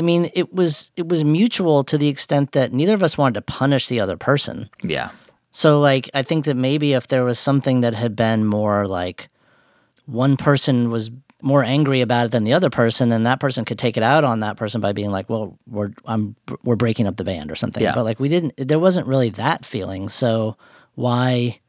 [0.00, 3.34] I mean, it was it was mutual to the extent that neither of us wanted
[3.34, 4.70] to punish the other person.
[4.82, 5.10] Yeah.
[5.50, 9.28] So like I think that maybe if there was something that had been more like
[10.06, 11.10] one person was
[11.42, 14.24] more angry about it than the other person, then that person could take it out
[14.24, 16.34] on that person by being like, "Well, we're I'm
[16.64, 17.94] we're breaking up the band or something." Yeah.
[17.94, 20.08] But like we didn't there wasn't really that feeling.
[20.08, 20.56] So
[20.94, 21.60] why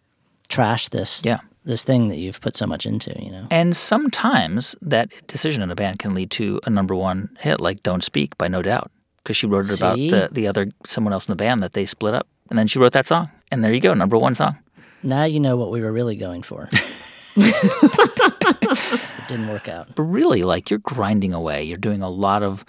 [0.48, 1.40] trash this Yeah.
[1.64, 3.48] This thing that you've put so much into, you know?
[3.52, 7.84] And sometimes that decision in a band can lead to a number one hit, like
[7.84, 10.10] "Don't Speak" by No Doubt, because she wrote it about See?
[10.10, 12.80] the, the other someone else in the band that they split up, and then she
[12.80, 14.58] wrote that song, and there you go, number one song.
[15.04, 16.70] Now you know what we were really going for.
[17.36, 19.96] it didn't work out.
[19.96, 22.66] But really, like you're grinding away, you're doing a lot of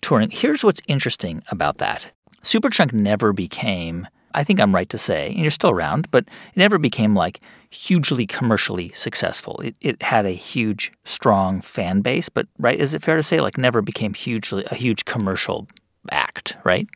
[0.00, 0.30] touring.
[0.30, 2.10] Here's what's interesting about that:
[2.42, 4.06] Superchunk never became.
[4.34, 7.40] I think I'm right to say, and you're still around, but it never became like
[7.70, 9.60] hugely commercially successful.
[9.62, 13.40] It, it had a huge, strong fan base, but right, is it fair to say
[13.40, 15.66] like never became hugely a huge commercial
[16.10, 16.88] act, right?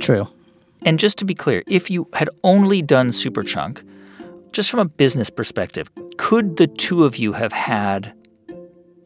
[0.00, 0.28] True.
[0.84, 3.82] And just to be clear, if you had only done Superchunk,
[4.52, 8.12] just from a business perspective, could the two of you have had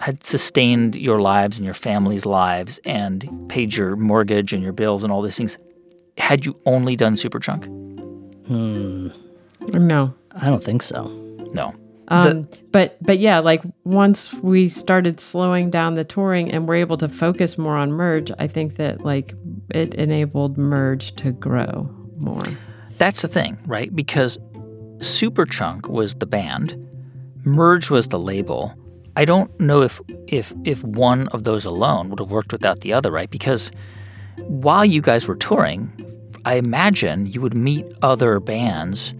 [0.00, 5.02] had sustained your lives and your family's lives and paid your mortgage and your bills
[5.02, 5.58] and all these things
[6.18, 7.66] had you only done Superchunk?
[9.74, 10.14] No.
[10.32, 11.06] I don't think so.
[11.52, 11.74] No.
[12.10, 16.96] Um, but but yeah, like once we started slowing down the touring and we're able
[16.98, 19.34] to focus more on merge, I think that like
[19.74, 22.46] it enabled merge to grow more.
[22.96, 23.94] That's the thing, right?
[23.94, 24.38] Because
[25.00, 26.76] Superchunk was the band,
[27.44, 28.74] Merge was the label.
[29.16, 32.92] I don't know if if if one of those alone would have worked without the
[32.92, 33.30] other, right?
[33.30, 33.70] Because
[34.46, 35.92] while you guys were touring,
[36.44, 39.12] I imagine you would meet other bands,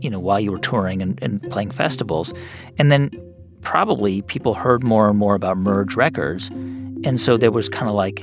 [0.00, 2.32] you know, while you were touring and, and playing festivals,
[2.78, 3.10] and then
[3.62, 7.94] probably people heard more and more about Merge Records, and so there was kind of
[7.94, 8.22] like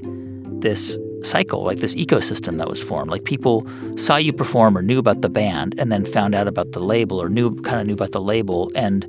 [0.61, 3.09] this cycle, like this ecosystem that was formed.
[3.09, 3.67] Like people
[3.97, 7.21] saw you perform or knew about the band and then found out about the label
[7.21, 8.71] or knew kind of knew about the label.
[8.75, 9.07] And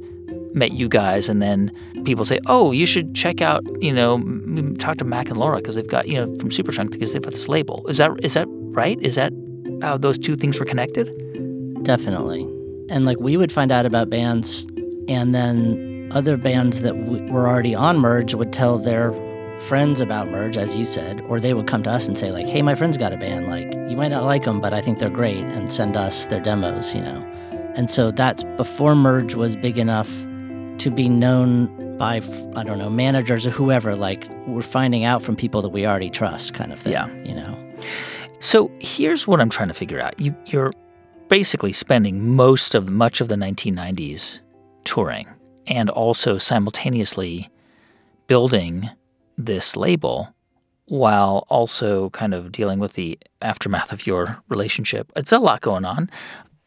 [0.55, 1.71] met you guys and then
[2.05, 4.23] people say, "Oh, you should check out, you know,
[4.79, 7.33] talk to Mac and Laura because they've got, you know, from Superchunk because they've got
[7.33, 9.01] this label." Is that is that right?
[9.01, 9.33] Is that
[9.83, 11.07] how those two things were connected?
[11.83, 12.43] Definitely.
[12.91, 14.67] And like we would find out about bands
[15.09, 19.13] and then other bands that w- were already on Merge would tell their
[19.61, 22.47] friends about Merge, as you said, or they would come to us and say, like,
[22.47, 23.47] hey, my friend's got a band.
[23.47, 26.41] Like, you might not like them, but I think they're great, and send us their
[26.41, 27.21] demos, you know.
[27.75, 30.11] And so that's before Merge was big enough
[30.79, 32.17] to be known by,
[32.57, 33.95] I don't know, managers or whoever.
[33.97, 37.09] Like, we're finding out from people that we already trust, kind of thing, Yeah.
[37.25, 37.57] you know.
[38.41, 40.19] So here's what I'm trying to figure out.
[40.21, 40.73] You you're
[41.29, 44.41] basically spending most of much of the 1990s
[44.85, 45.27] touring
[45.67, 47.49] and also simultaneously
[48.27, 48.91] building
[49.39, 50.29] this label
[50.87, 55.11] while also kind of dealing with the aftermath of your relationship.
[55.17, 56.11] It's a lot going on.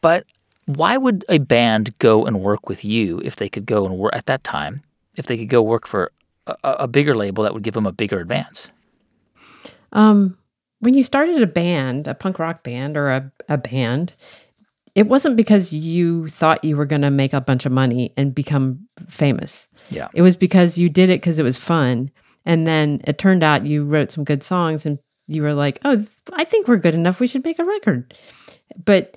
[0.00, 0.24] But
[0.68, 4.14] why would a band go and work with you if they could go and work
[4.14, 4.82] at that time,
[5.16, 6.12] if they could go work for
[6.46, 8.68] a, a bigger label that would give them a bigger advance?
[9.92, 10.36] Um,
[10.80, 14.14] when you started a band, a punk rock band or a, a band,
[14.94, 18.34] it wasn't because you thought you were going to make a bunch of money and
[18.34, 19.68] become famous.
[19.88, 20.08] Yeah.
[20.12, 22.10] It was because you did it because it was fun.
[22.44, 24.98] And then it turned out you wrote some good songs and
[25.28, 26.04] you were like, oh,
[26.34, 27.20] I think we're good enough.
[27.20, 28.12] We should make a record.
[28.84, 29.16] But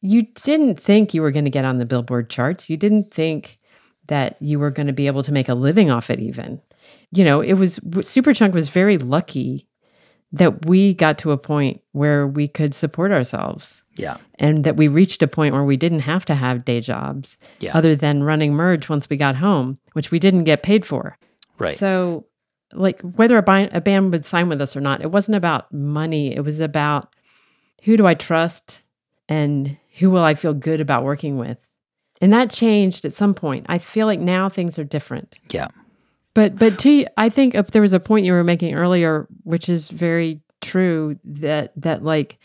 [0.00, 2.70] you didn't think you were going to get on the Billboard charts.
[2.70, 3.58] You didn't think
[4.06, 6.60] that you were going to be able to make a living off it, even.
[7.12, 9.66] You know, it was Superchunk was very lucky
[10.32, 14.16] that we got to a point where we could support ourselves Yeah.
[14.38, 17.76] and that we reached a point where we didn't have to have day jobs Yeah.
[17.76, 21.18] other than running merge once we got home, which we didn't get paid for.
[21.58, 21.76] Right.
[21.76, 22.26] So,
[22.72, 25.72] like whether a, bi- a band would sign with us or not, it wasn't about
[25.74, 26.32] money.
[26.34, 27.12] It was about
[27.82, 28.82] who do I trust
[29.28, 31.58] and who will I feel good about working with.
[32.20, 33.66] And that changed at some point.
[33.68, 35.36] I feel like now things are different.
[35.52, 35.68] yeah.
[36.34, 39.68] But but to I think if there was a point you were making earlier, which
[39.68, 42.38] is very true, that that like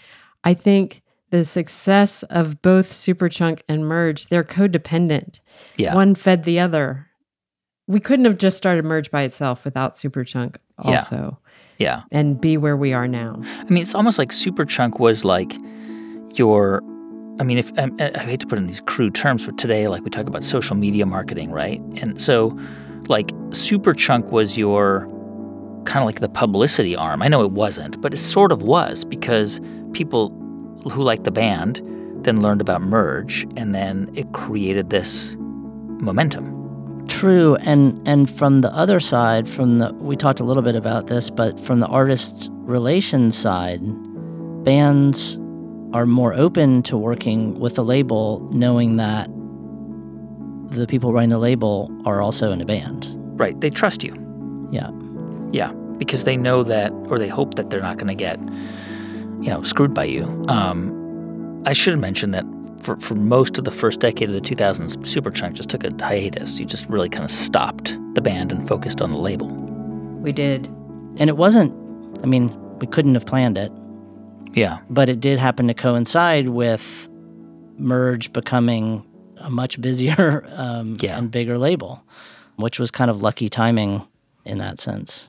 [0.44, 5.40] I think the success of both Superchunk and Merge, they're codependent.
[5.78, 5.94] Yeah.
[5.94, 7.08] One fed the other.
[7.88, 10.98] We couldn't have just started Merge by itself without Superchunk Yeah.
[11.00, 11.40] also
[11.78, 12.02] Yeah.
[12.12, 13.40] and be where we are now.
[13.60, 15.54] I mean, it's almost like Superchunk was like
[16.34, 16.82] your.
[17.40, 19.88] I mean, if um, I, I hate to put in these crude terms, but today,
[19.88, 21.82] like we talk about social media marketing, right?
[22.02, 22.58] And so,
[23.08, 25.02] like Superchunk was your
[25.86, 27.22] kind of like the publicity arm.
[27.22, 29.60] I know it wasn't, but it sort of was because
[29.94, 30.30] people
[30.92, 31.82] who liked the band
[32.24, 37.06] then learned about Merge, and then it created this momentum.
[37.08, 41.08] True, and and from the other side, from the we talked a little bit about
[41.08, 43.82] this, but from the artist relations side,
[44.64, 45.38] bands
[45.96, 49.30] are more open to working with a label, knowing that
[50.78, 53.08] the people running the label are also in a band.
[53.40, 53.58] Right?
[53.62, 54.14] They trust you.
[54.72, 54.90] Yeah,
[55.52, 58.38] Yeah, because they know that, or they hope that they're not going to get,
[59.42, 60.44] you know, screwed by you.
[60.50, 62.44] Um, I should have mentioned that
[62.82, 66.60] for, for most of the first decade of the 2000s, Superchunk just took a hiatus.
[66.60, 69.48] You just really kind of stopped the band and focused on the label.
[69.48, 70.68] We did.
[71.20, 71.72] and it wasn't.
[72.22, 73.72] I mean, we couldn't have planned it,
[74.56, 77.08] Yeah, but it did happen to coincide with
[77.78, 79.06] Merge becoming
[79.38, 81.18] a much busier um, Yeah.
[81.18, 82.04] and bigger label,
[82.56, 84.08] which was kind of lucky timing
[84.46, 85.28] in that sense.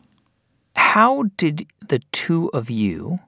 [0.76, 3.18] how did the two of you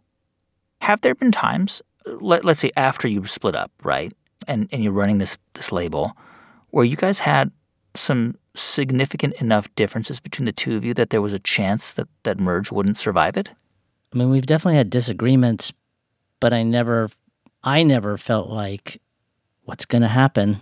[0.83, 1.83] have there been times
[2.21, 4.13] let, let's say after you split up right
[4.47, 6.15] and, and you're running this this label
[6.71, 7.51] where you guys had
[7.95, 12.07] some significant enough differences between the two of you that there was a chance that
[12.23, 13.51] that merge wouldn't survive it
[14.13, 15.71] I mean, we've definitely had disagreements,
[16.41, 17.09] but I never,
[17.63, 19.01] I never felt like,
[19.65, 20.61] what's going to happen?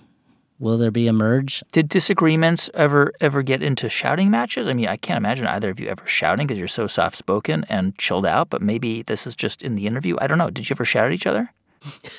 [0.58, 1.62] Will there be a merge?
[1.70, 5.78] did disagreements ever ever get into shouting matches i mean i can't imagine either of
[5.78, 9.36] you ever shouting because you're so soft spoken and chilled out but maybe this is
[9.36, 11.52] just in the interview i don't know did you ever shout at each other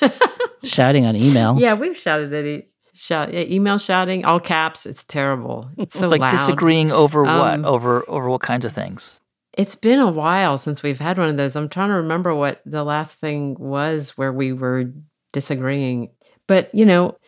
[0.64, 1.58] Shouting on email.
[1.58, 4.86] Yeah, we've shouted at e- shout yeah, email shouting, all caps.
[4.86, 5.70] It's terrible.
[5.76, 6.30] It's so like loud.
[6.30, 9.20] disagreeing over Um, what over over what kinds of things
[9.58, 11.56] It's been a while since we've had one of those.
[11.56, 14.92] I'm trying to remember what the last thing was where we were
[15.32, 16.10] disagreeing.
[16.46, 17.18] But, you know,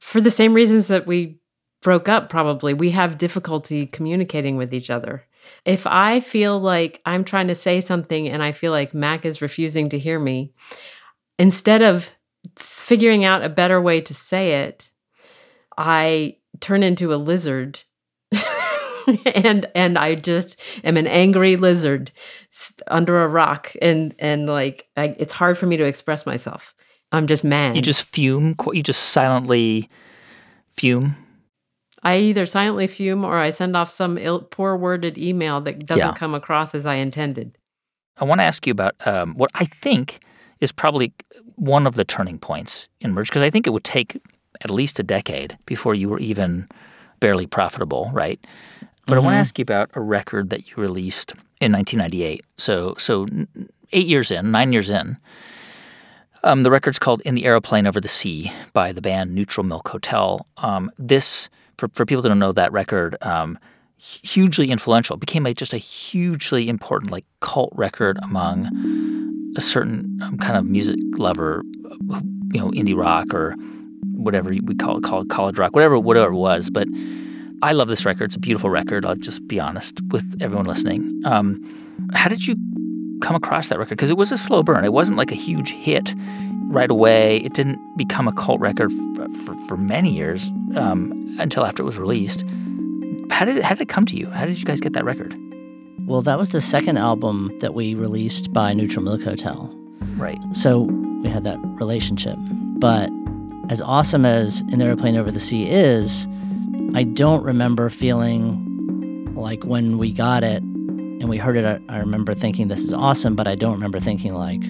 [0.00, 1.38] for the same reasons that we
[1.86, 2.74] broke up, probably.
[2.74, 5.24] We have difficulty communicating with each other.
[5.64, 9.40] If I feel like I'm trying to say something and I feel like Mac is
[9.40, 10.52] refusing to hear me,
[11.38, 12.10] instead of
[12.56, 14.90] figuring out a better way to say it,
[15.78, 17.84] I turn into a lizard.
[19.34, 22.10] and and I just am an angry lizard
[22.88, 26.74] under a rock and and like I, it's hard for me to express myself.
[27.12, 27.76] I'm just mad.
[27.76, 28.56] You just fume.
[28.72, 29.88] You just silently
[30.76, 31.16] fume.
[32.02, 35.98] I either silently fume or I send off some Ill, poor worded email that doesn't
[36.06, 36.14] Yeah.
[36.14, 37.58] come across as I intended.
[38.18, 40.20] I want to ask you about um, what I think
[40.60, 41.12] is probably
[41.56, 44.20] one of the turning points in merge because I think it would take
[44.62, 46.68] at least a decade before you were even
[47.20, 48.44] barely profitable, right?
[49.06, 52.44] But I want to ask you about a record that you released in 1998.
[52.58, 53.26] So, so
[53.92, 55.16] eight years in, nine years in.
[56.42, 59.88] Um, the record's called "In the Aeroplane Over the Sea" by the band Neutral Milk
[59.88, 60.46] Hotel.
[60.58, 61.48] Um, this,
[61.78, 63.58] for for people that don't know that record, um,
[63.98, 65.16] hugely influential.
[65.16, 68.68] It became a, just a hugely important like cult record among
[69.56, 71.62] a certain um, kind of music lover,
[72.52, 73.54] you know, indie rock or
[74.12, 76.70] whatever we call it, call it college rock, whatever whatever it was.
[76.70, 76.88] But
[77.62, 78.26] I love this record.
[78.26, 79.04] It's a beautiful record.
[79.06, 81.22] I'll just be honest with everyone listening.
[81.24, 81.62] Um,
[82.12, 82.56] how did you
[83.22, 83.96] come across that record?
[83.96, 84.84] Because it was a slow burn.
[84.84, 86.14] It wasn't like a huge hit
[86.68, 87.38] right away.
[87.38, 91.86] It didn't become a cult record for, for, for many years um, until after it
[91.86, 92.44] was released.
[93.30, 94.28] How did it, how did it come to you?
[94.30, 95.34] How did you guys get that record?
[96.06, 99.74] Well, that was the second album that we released by Neutral Milk Hotel.
[100.16, 100.38] Right.
[100.52, 100.82] So
[101.22, 102.36] we had that relationship.
[102.78, 103.10] But
[103.70, 106.28] as awesome as In the Airplane Over the Sea is,
[106.96, 111.98] I don't remember feeling like when we got it and we heard it, I, I
[111.98, 114.62] remember thinking this is awesome, but I don't remember thinking like,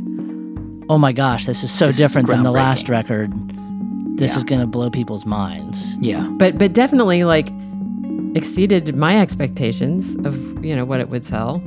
[0.90, 3.32] oh my gosh, this is so This is different than the last record.
[4.18, 4.36] This Yeah.
[4.38, 5.96] is going to blow people's minds.
[6.00, 6.26] Yeah.
[6.38, 7.48] But but definitely like
[8.34, 11.62] exceeded my expectations of, you know, what it would sell.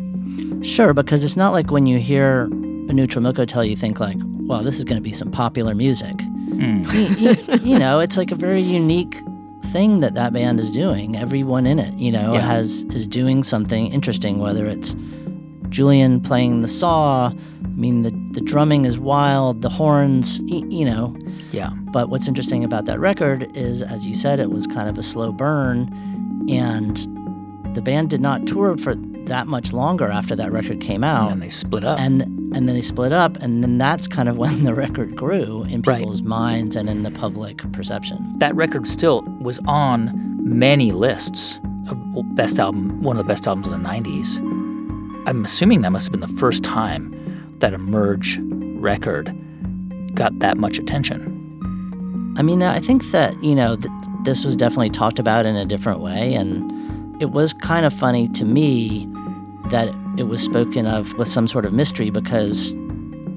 [0.61, 4.17] Sure, because it's not like when you hear a Neutral Milk Hotel, you think like,
[4.41, 6.15] well, this is going to be some popular music.
[6.17, 6.91] Mm.
[6.93, 9.21] you, you- you know, it's like a very unique
[9.65, 11.15] thing that that band is doing.
[11.15, 12.41] Everyone in it, you know, Yeah.
[12.41, 14.39] has is doing something interesting.
[14.39, 14.95] Whether it's
[15.69, 17.27] Julian playing the saw,
[17.63, 21.15] I mean, the the drumming is wild, the horns, you know.
[21.51, 21.69] Yeah.
[21.91, 25.03] But what's interesting about that record is, as you said, it was kind of a
[25.03, 25.89] slow burn,
[26.49, 26.97] and
[27.75, 28.95] the band did not tour for
[29.25, 31.99] that much longer after that record came out And they split up.
[31.99, 32.23] and
[32.53, 35.81] and then they split up and then that's kind of when the record grew in
[35.81, 35.99] Right.
[35.99, 40.11] people's minds and in the public perception that record still was on
[40.43, 41.97] many lists of
[42.35, 44.37] best album, one of the best albums of the 90s.
[45.27, 47.13] I'm assuming that must have been the first time
[47.59, 49.35] that a merge record
[50.15, 51.35] got that much attention.
[52.37, 53.93] i mean i think that you know th-
[54.23, 56.71] this was definitely talked about in a different way and
[57.21, 59.07] it was kind of funny to me
[59.69, 62.73] that it was spoken of with some sort of mystery because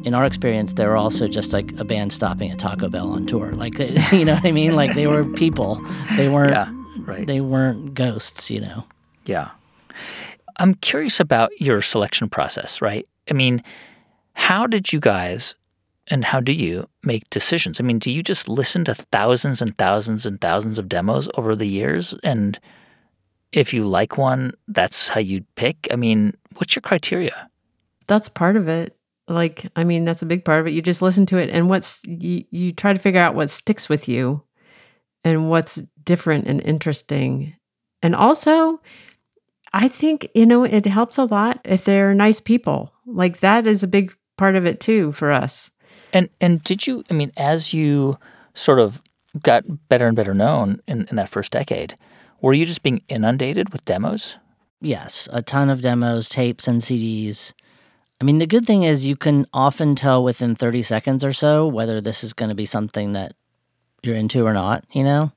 [0.04, 3.24] in our experience they were also just like a band stopping at taco bell on
[3.26, 5.80] tour like they, you know what i mean like they were people
[6.16, 6.74] they weren't
[7.06, 7.26] right.
[7.26, 8.84] they weren't ghosts you know
[9.26, 9.50] Yeah.
[10.58, 13.08] I'm curious about your selection process, right?
[13.30, 13.62] I mean,
[14.34, 15.54] how did you guys
[16.08, 17.80] and how do you make decisions?
[17.80, 21.56] I mean, do you just listen to thousands and thousands and thousands of demos over
[21.56, 22.58] the years and
[23.52, 25.88] if you like one, that's how you pick?
[25.90, 27.48] I mean, what's your criteria?
[28.06, 28.96] That's part of it.
[29.28, 30.72] Like, I mean, that's a big part of it.
[30.72, 33.88] You just listen to it and what's you, you try to figure out what sticks
[33.88, 34.42] with you
[35.24, 37.54] and what's different and interesting.
[38.02, 38.78] And also,
[39.72, 42.92] I think, you know, it helps a lot if they're nice people.
[43.06, 45.70] Like that is a big part of it too for us.
[46.12, 48.18] And and did you I mean, as you
[48.54, 49.00] sort of
[49.42, 51.96] got better and better known in, in that first decade,
[52.42, 54.36] were you just being inundated with demos?
[54.80, 57.54] Yes, a ton of demos, tapes, and CDs.
[58.20, 61.66] I mean, the good thing is you can often tell within 30 seconds or so
[61.66, 63.34] whether this is going to be something that
[64.02, 65.32] you're into or not, you know?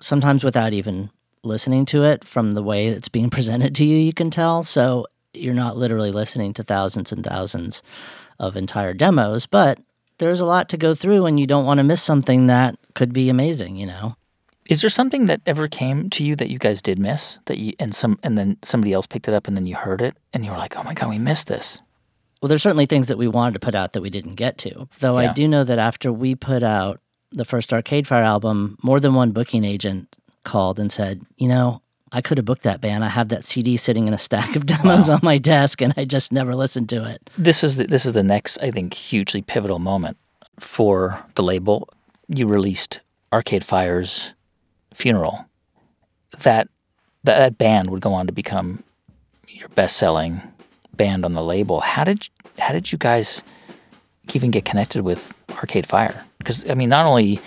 [0.00, 1.10] Sometimes without even
[1.44, 4.64] listening to it from the way it's being presented to you, you can tell.
[4.64, 7.82] So you're not literally listening to thousands and thousands
[8.40, 9.78] of entire demos, but
[10.18, 13.12] there's a lot to go through and you don't want to miss something that could
[13.12, 14.16] be amazing, you know?
[14.68, 17.74] Is there something that ever came to you that you guys did miss that you
[17.78, 20.44] and some and then somebody else picked it up and then you heard it and
[20.44, 21.78] you were like, "Oh my god, we missed this."
[22.40, 24.86] Well, there's certainly things that we wanted to put out that we didn't get to.
[24.98, 25.30] Though Yeah.
[25.30, 27.00] I do know that after we put out
[27.32, 31.80] the first Arcade Fire album, more than one booking agent called and said, you know,
[32.12, 33.02] I could have booked that band.
[33.02, 36.04] I have that CD sitting in a stack of demos on my desk and I
[36.04, 37.28] just never listened to it.
[37.36, 40.16] This is the, this is the next I think hugely pivotal moment
[40.60, 41.88] for the label.
[42.28, 43.00] You released
[43.32, 44.32] Arcade Fire's
[44.94, 45.46] Funeral.
[46.40, 46.68] that
[47.24, 48.82] that, that band would go on to become
[49.48, 50.40] your best-selling
[50.94, 51.80] band on the label.
[51.80, 52.28] How did
[52.58, 53.42] how did you guys
[54.32, 56.24] even get connected with Arcade Fire?
[56.38, 57.40] Because I mean, not only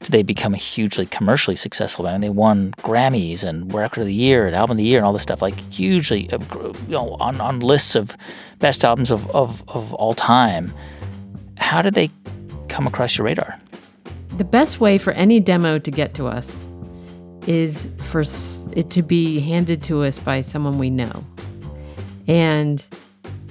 [0.00, 4.14] did they become a hugely commercially successful band, they won Grammys and Record of the
[4.14, 6.38] Year and Album of the Year and all this stuff, like hugely, uh,
[6.86, 8.16] you know, on, on lists of
[8.58, 10.72] best albums of, of, of all time.
[11.56, 12.10] How did they
[12.68, 13.58] come across your radar?
[14.36, 16.63] The best way for any demo to get to us
[17.46, 18.24] is for
[18.72, 21.12] it to be handed to us by someone we know.
[22.26, 22.84] And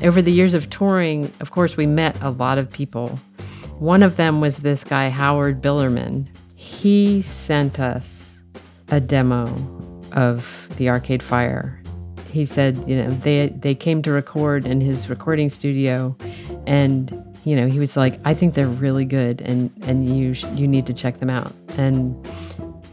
[0.04, 3.10] over the years of touring, of course, we met a lot of people.
[3.80, 6.28] One of them was this guy, Howard Bilerman.
[6.56, 8.36] He sent us
[8.90, 9.54] a demo
[10.12, 11.80] of the Arcade Fire.
[12.32, 16.16] He said, you know, they they came to record in his recording studio,
[16.66, 17.12] and
[17.46, 20.68] you know, he was like, I think they're really good, and and you sh- you
[20.68, 21.52] need to check them out.
[21.78, 22.16] And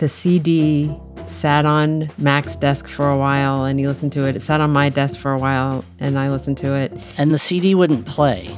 [0.00, 0.92] the CD
[1.26, 4.34] sat on Mac's desk for a while and he listened to it.
[4.34, 6.92] It sat on my desk for a while and I listened to it.
[7.18, 8.56] And the CD wouldn't play.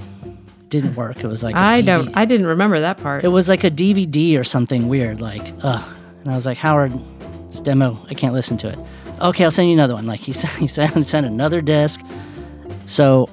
[0.68, 1.18] didn't work.
[1.18, 3.24] It was like I don't I didn't remember that part.
[3.24, 5.20] It was like a DVD or something weird.
[5.20, 5.96] Like, ugh.
[6.22, 6.92] And I was like, Howard,
[7.50, 8.78] this demo, I can't listen to it.
[9.20, 10.06] Okay, I'll send you another one.
[10.06, 12.00] Like he sent, he sent, sent another disc.
[12.86, 13.26] So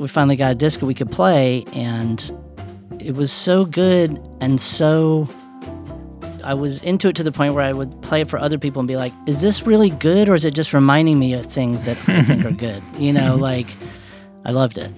[0.00, 2.18] we finally got a disc that we could play, and
[2.98, 5.28] it was so good and so
[6.44, 8.80] I was into it to the point where I would play it for other people
[8.80, 11.84] and be like, is this really good or is it just reminding me of things
[11.84, 12.82] that I think are good?
[12.98, 13.66] You know, like
[14.44, 14.92] I loved it.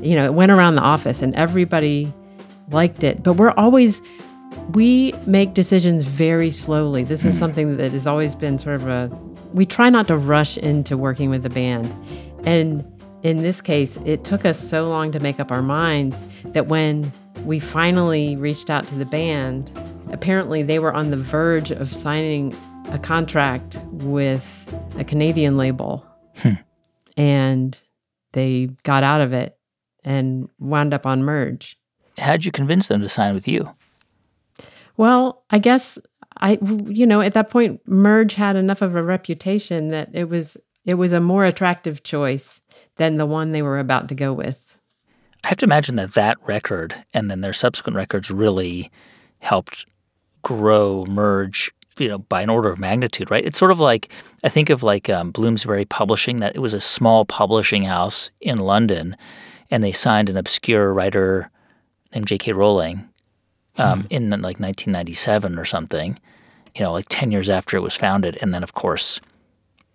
[0.00, 2.12] You know, it went around the office and everybody
[2.70, 4.00] liked it, but we're always
[4.70, 7.02] we make decisions very slowly.
[7.02, 7.38] This is mm-hmm.
[7.38, 9.10] something that has always been sort of a
[9.52, 11.92] we try not to rush into working with the band.
[12.46, 12.84] And
[13.22, 17.10] in this case, it took us so long to make up our minds that when
[17.44, 19.72] we finally reached out to the band,
[20.10, 22.56] apparently they were on the verge of signing
[22.90, 26.04] a contract with a Canadian label.
[26.36, 26.54] Hmm.
[27.16, 27.78] And
[28.32, 29.58] they got out of it
[30.04, 31.78] and wound up on Merge.
[32.18, 33.74] How'd you convince them to sign with you?
[34.96, 35.98] Well, I guess
[36.38, 40.56] I you know, at that point Merge had enough of a reputation that it was
[40.84, 42.60] it was a more attractive choice
[42.96, 44.76] than the one they were about to go with.
[45.44, 48.90] I have to imagine that that record and then their subsequent records really
[49.40, 49.86] helped
[50.48, 53.44] grow, merge, you know, by an order of magnitude, right?
[53.44, 54.08] It's sort of like
[54.42, 56.40] I think of like um, Bloomsbury Publishing.
[56.40, 59.14] That it was a small publishing house in London,
[59.70, 61.50] and they signed an obscure writer
[62.14, 62.54] named J.K.
[62.54, 63.06] Rowling
[63.76, 66.18] um, in like 1997 or something.
[66.74, 69.20] You know, like 10 years after it was founded, and then of course.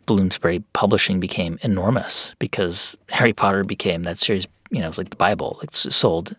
[0.05, 4.45] Bloomsbury Publishing became enormous because Harry Potter became that series.
[4.69, 5.61] You know, it's like the Bible.
[5.63, 6.35] It's sold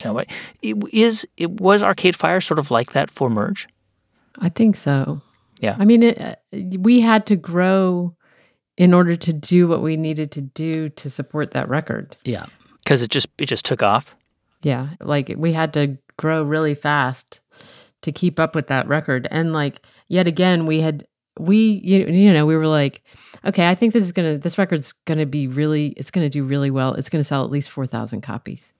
[0.00, 3.68] you know, it is it was Arcade Fire sort of like that for Merge.
[4.38, 5.22] I think so.
[5.60, 5.76] Yeah.
[5.78, 6.34] I mean, it, uh,
[6.78, 8.14] we had to grow
[8.76, 12.16] in order to do what we needed to do to support that record.
[12.24, 12.46] Yeah.
[12.84, 14.14] Because it just it just took off.
[14.62, 17.40] Yeah, like we had to grow really fast
[18.02, 21.06] to keep up with that record, and like yet again, we had
[21.38, 23.02] we you, you know we were like,
[23.44, 26.70] okay, I think this is gonna this record's gonna be really it's gonna do really
[26.70, 26.94] well.
[26.94, 28.72] It's gonna sell at least four thousand copies.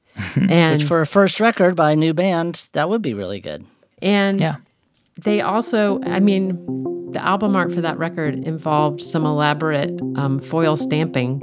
[0.49, 3.65] And Which for a first record by a new band, that would be really good.
[4.03, 4.57] and Yeah.
[5.23, 6.59] they also, I mean,
[7.13, 11.41] the album art for that record involved some elaborate um, foil stamping,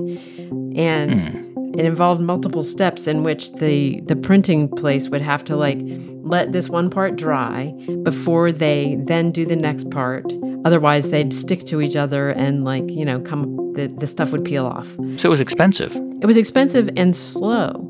[0.76, 5.80] and it involved multiple steps in which the the printing place would have to like
[6.26, 7.74] let this one part dry
[8.04, 10.26] before they then do the next part.
[10.66, 14.46] Otherwise, they'd stick to each other and like you know come the the stuff would
[14.46, 14.88] peel off.
[15.18, 15.96] So it was expensive.
[16.22, 17.90] It was expensive and slow.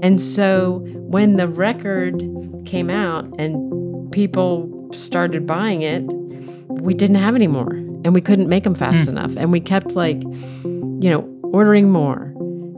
[0.00, 2.22] And so when the record
[2.64, 6.02] came out and people started buying it,
[6.68, 7.72] we didn't have any more
[8.04, 9.34] and we couldn't make them fast enough.
[9.36, 12.32] And we kept like, you know, ordering more.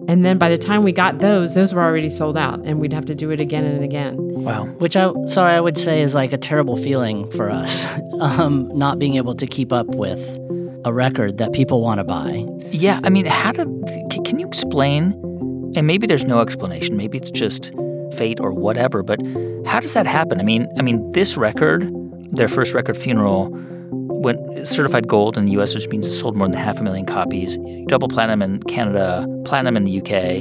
[0.09, 2.93] And then by the time we got those, those were already sold out and we'd
[2.93, 4.17] have to do it again and again.
[4.19, 4.65] Wow.
[4.65, 7.87] Which I sorry I would say is like a terrible feeling for us,
[8.21, 10.39] um, not being able to keep up with
[10.85, 12.45] a record that people want to buy.
[12.71, 13.01] Yeah.
[13.05, 13.69] I mean, how did?
[14.25, 15.15] Can you explain?
[15.77, 16.97] And maybe there's no explanation.
[16.97, 17.73] Maybe it's just
[18.17, 19.03] fate or whatever.
[19.03, 19.21] But
[19.67, 20.41] how does that happen?
[20.41, 21.91] I mean, I mean, this record,
[22.33, 23.49] their first record, Funeral,
[23.93, 27.07] went certified gold in the U.S., which means it sold more than half a million
[27.07, 27.57] copies.
[27.87, 30.41] Double platinum in Canada, platinum in the U.K.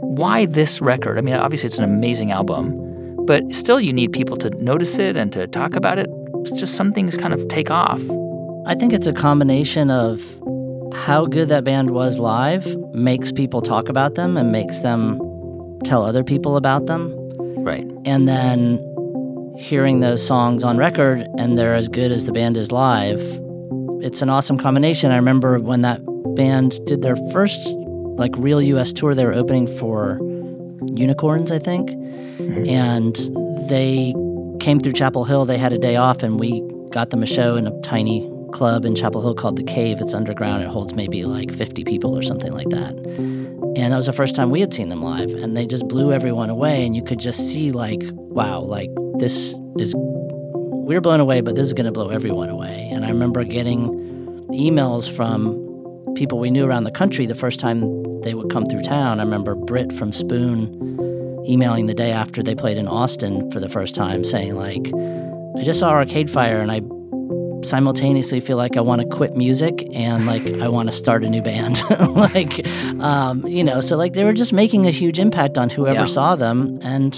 [0.00, 1.18] Why this record?
[1.18, 5.16] I mean, obviously it's an amazing album, but still you need people to notice it
[5.16, 6.08] and to talk about it.
[6.36, 8.00] It's just some things kind of take off.
[8.66, 10.40] I think it's a combination of
[11.06, 15.18] how good that band was live makes people talk about them and makes them
[15.84, 17.14] tell other people about them.
[17.64, 17.86] Right.
[18.04, 18.78] And then
[19.58, 23.20] hearing those songs on record and they're as good as the band is live
[24.02, 25.10] it's an awesome combination.
[25.12, 26.00] I remember when that
[26.34, 27.60] band did their first
[28.16, 30.18] like real US tour, they were opening for
[30.94, 31.90] Unicorns, I think.
[31.90, 32.68] Mm-hmm.
[32.68, 33.16] And
[33.68, 34.14] they
[34.60, 35.44] came through Chapel Hill.
[35.44, 38.84] They had a day off, and we got them a show in a tiny club
[38.84, 40.00] in Chapel Hill called The Cave.
[40.00, 40.62] It's underground.
[40.62, 42.94] It holds maybe like 50 people or something like that.
[43.76, 46.12] And that was the first time we had seen them live, and they just blew
[46.12, 46.84] everyone away.
[46.84, 51.54] And you could just see, like, wow, like this is, we were blown away, but
[51.54, 52.88] this is going to blow everyone away.
[52.92, 53.88] And I remember getting
[54.50, 57.80] emails from people we knew around the country the first time
[58.22, 59.20] they would come through town.
[59.20, 60.98] I remember Britt from Spoon
[61.48, 64.90] emailing the day after they played in Austin for the first time saying, like,
[65.56, 66.80] I just saw Arcade Fire and I
[67.62, 71.28] simultaneously feel like I want to quit music and like I want to start a
[71.28, 71.82] new band.
[72.10, 72.66] like,
[73.00, 76.06] um, you know, so like they were just making a huge impact on whoever Yeah.
[76.06, 76.78] saw them.
[76.82, 77.12] And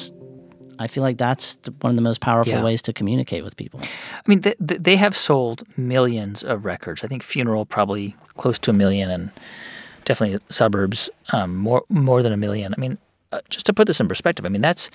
[0.78, 2.64] I feel like that's one of the most powerful Yeah.
[2.64, 3.80] ways to communicate with people.
[3.82, 7.04] I mean, they, they have sold millions of records.
[7.04, 9.30] I think Funeral probably close to a million, and
[10.04, 12.74] definitely Suburbs um, more more than a million.
[12.76, 12.98] I mean,
[13.30, 14.90] uh, just to put this in perspective, I mean that's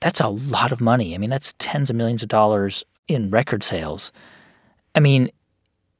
[0.00, 1.14] that's a lot of money.
[1.14, 4.12] I mean, that's tens of millions of dollars in record sales.
[4.94, 5.30] I mean,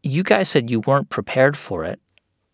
[0.03, 2.01] you guys said you weren't prepared for it.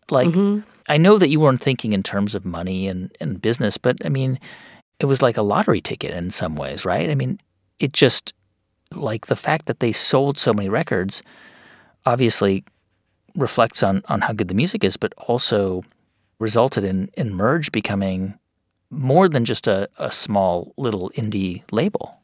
[0.09, 0.67] Like, mm-hmm.
[0.87, 4.09] I know that you weren't thinking in terms of money and, and business, but I
[4.09, 4.39] mean,
[4.99, 7.09] it was like a lottery ticket in some ways, right?
[7.09, 7.39] I mean,
[7.79, 8.33] it just
[8.91, 11.23] like the fact that they sold so many records
[12.05, 12.63] obviously
[13.35, 15.83] reflects on on how good the music is, but also
[16.39, 18.37] resulted in in Merge becoming
[18.89, 22.17] more than just a, a small little indie label.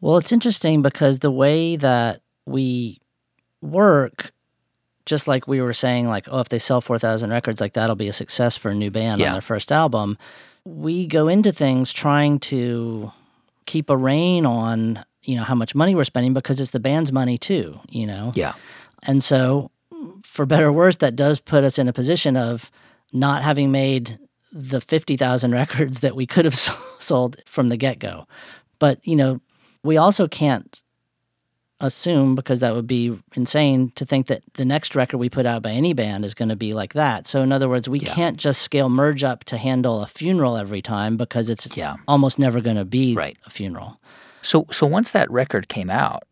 [0.00, 3.00] Well, it's interesting because the way that we
[3.62, 4.32] work,
[5.06, 8.08] just like we were saying, like, oh, if they sell 4,000 records, like that'll be
[8.08, 9.28] a success for a new band Yeah.
[9.28, 10.16] on their first album.
[10.64, 13.12] We go into things trying to
[13.66, 17.12] keep a rein on, you know, how much money we're spending because it's the band's
[17.12, 18.32] money too, you know?
[18.34, 18.54] Yeah.
[19.04, 19.70] And so,
[20.22, 22.70] for better or worse, that does put us in a position of
[23.12, 24.18] not having made
[24.52, 26.54] the 50,000 records that we could have
[26.98, 28.26] sold from the get go.
[28.78, 29.40] But, you know,
[29.82, 30.82] we also can't
[31.80, 35.62] assume, because that would be insane, to think that the next record we put out
[35.62, 37.26] by any band is going to be like that.
[37.26, 38.14] So, in other words, we Yeah.
[38.14, 41.96] can't just scale merge up to handle a funeral every time because it's Yeah.
[42.06, 43.36] almost never going to be Right.
[43.46, 44.00] a funeral.
[44.42, 46.22] So so once that record came out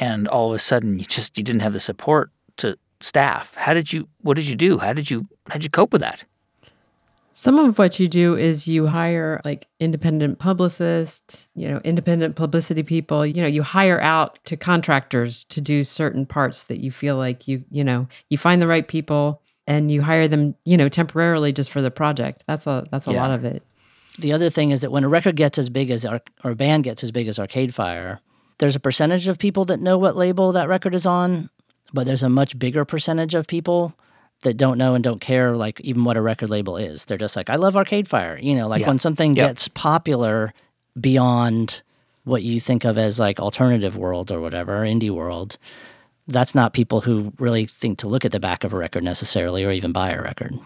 [0.00, 3.74] and all of a sudden you just you didn't have the support to staff, how
[3.74, 4.78] did you what did you do?
[4.78, 6.24] How did you how did you cope with that?
[7.34, 12.82] Some of what you do is you hire like independent publicists, you know, independent publicity
[12.82, 13.24] people.
[13.26, 17.48] You know, you hire out to contractors to do certain parts that you feel like
[17.48, 21.52] you, you know, you find the right people and you hire them, you know, temporarily
[21.52, 22.44] just for the project.
[22.46, 23.22] That's a that's a Yeah.
[23.22, 23.62] lot of it.
[24.18, 26.54] the other thing is that when a record gets as big as Ar- or a
[26.54, 28.20] band gets as big as Arcade Fire,
[28.58, 31.48] there's a percentage of people that know what label that record is on,
[31.94, 33.94] but there's a much bigger percentage of people
[34.42, 37.04] that don't know and don't care like even what a record label is.
[37.04, 38.38] They're just like, I love Arcade Fire.
[38.40, 38.88] You know, like Yeah.
[38.88, 39.48] when something Yep.
[39.48, 40.52] gets popular
[41.00, 41.82] beyond
[42.24, 45.58] what you think of as like alternative world or whatever, indie world,
[46.28, 49.64] that's not people who really think to look at the back of a record necessarily
[49.64, 50.58] or even buy a record.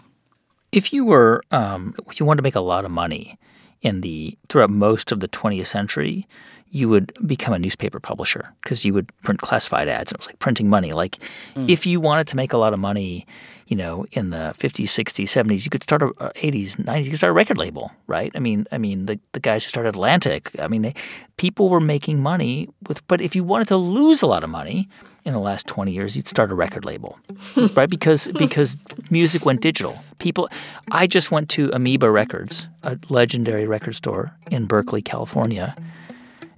[0.71, 3.37] If you were um, if you wanted to make a lot of money
[3.81, 6.27] in the throughout most of the 20th century,
[6.69, 10.11] you would become a newspaper publisher because you would print classified ads.
[10.11, 10.91] It was like printing money.
[10.91, 11.17] Like
[11.55, 13.25] if you wanted to make a lot of money,
[13.67, 17.09] you know, in the 50s, 60s, 70s, you could start a uh, 80s, 90s, you
[17.11, 18.31] could start a record label, right?
[18.35, 20.93] I mean, I mean, the, the guys who started Atlantic, I mean, they,
[21.37, 23.05] people were making money with.
[23.07, 24.87] But if you wanted to lose a lot of money
[25.25, 27.19] in the last 20 years, you'd start a record label,
[27.75, 27.89] right?
[27.89, 28.77] Because because
[29.09, 29.97] music went digital.
[30.19, 30.49] People,
[30.91, 35.75] I just went to Amoeba Records, a legendary record store in Berkeley, California,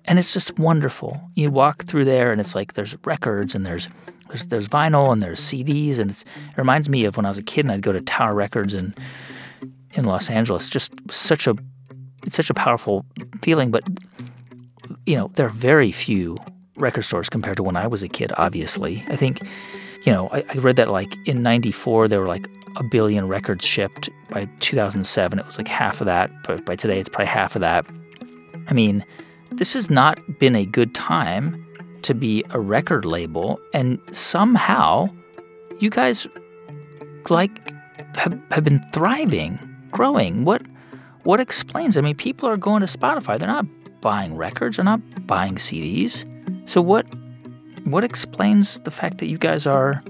[0.10, 1.22] and it's just wonderful.
[1.36, 3.88] You walk through there, and it's like there's records and there's
[4.28, 6.26] there's there's vinyl and there's CDs, and it
[6.58, 8.96] reminds me of when I was a kid and I'd go to Tower Records in
[9.94, 10.68] in Los Angeles.
[10.68, 11.56] Just such a
[12.26, 13.06] it's such a powerful
[13.44, 13.84] feeling, but
[15.06, 16.38] you know there are very few
[16.76, 18.32] record stores compared to when I was a kid.
[18.36, 19.42] Obviously, I think
[20.06, 23.64] you know I, I read that like in '94 there were like a billion records
[23.64, 24.10] shipped.
[24.32, 26.32] By 2007, it was like half of that.
[26.48, 27.86] But by today, it's probably half of that.
[28.68, 29.06] I mean,
[29.52, 31.66] this has not been a good time
[32.04, 35.10] to be a record label, and somehow
[35.80, 36.28] you guys
[37.30, 37.74] like
[38.16, 39.60] have, have been thriving,
[39.92, 40.46] growing.
[40.46, 40.62] What
[41.24, 41.98] what explains?
[41.98, 43.38] I mean, people are going to Spotify.
[43.38, 43.66] They're not
[44.02, 44.78] buying records.
[44.78, 46.26] They're not buying CDs.
[46.70, 47.06] So what
[47.86, 50.04] what explains the fact that you guys are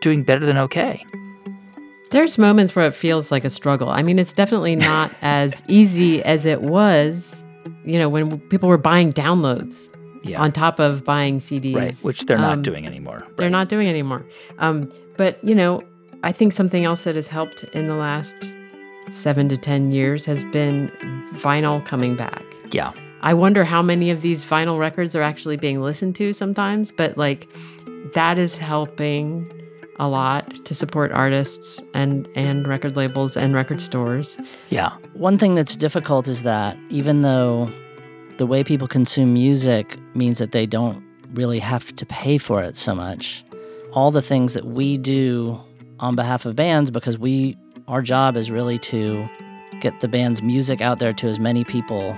[0.00, 1.04] doing better than okay?
[2.10, 3.90] There's moments where it feels like a struggle.
[3.90, 7.44] I mean, it's definitely not as easy as it was,
[7.88, 9.88] you know, when people were buying downloads.
[10.24, 10.42] Yeah.
[10.42, 11.76] on top of buying CDs.
[11.76, 13.22] Right, which they're not Um, doing anymore.
[13.36, 14.26] They're not doing anymore.
[14.58, 15.82] Um, but you know,
[16.24, 18.34] I think something else that has helped in the last
[19.10, 20.90] seven to ten years has been
[21.34, 22.42] vinyl coming back.
[22.72, 22.92] Yeah.
[23.22, 27.16] I wonder how many of these vinyl records are actually being listened to sometimes, but
[27.16, 27.48] like
[28.14, 29.50] that is helping
[29.98, 34.38] a lot to support artists and and record labels and record stores.
[34.70, 34.92] Yeah.
[35.14, 37.70] One thing that's difficult is that even though
[38.36, 41.04] the way people consume music means that they don't
[41.34, 43.44] really have to pay for it so much,
[43.92, 45.60] all the things that we do
[45.98, 47.56] on behalf of bands, because we
[47.88, 49.28] our job is really to
[49.80, 52.16] get the band's music out there to as many people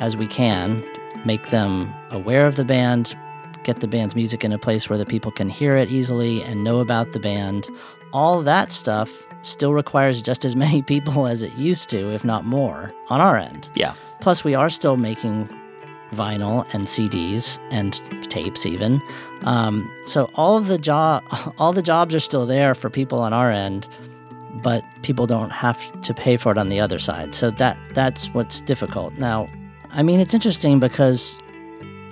[0.00, 0.84] as we can,
[1.24, 3.16] make them aware of the band,
[3.64, 6.64] get the band's music in a place where the people can hear it easily and
[6.64, 7.68] know about the band.
[8.12, 12.44] All that stuff still requires just as many people as it used to, if not
[12.44, 13.70] more, on our end.
[13.74, 13.94] Yeah.
[14.20, 15.48] Plus, we are still making
[16.12, 19.02] vinyl and CDs and tapes, even.
[19.42, 21.22] Um, so all of the job,
[21.58, 23.88] all the jobs are still there for people on our end,
[24.62, 27.34] but people don't have to pay for it on the other side.
[27.34, 29.14] So that that's what's difficult.
[29.14, 29.48] Now,
[29.90, 31.38] I mean, it's interesting because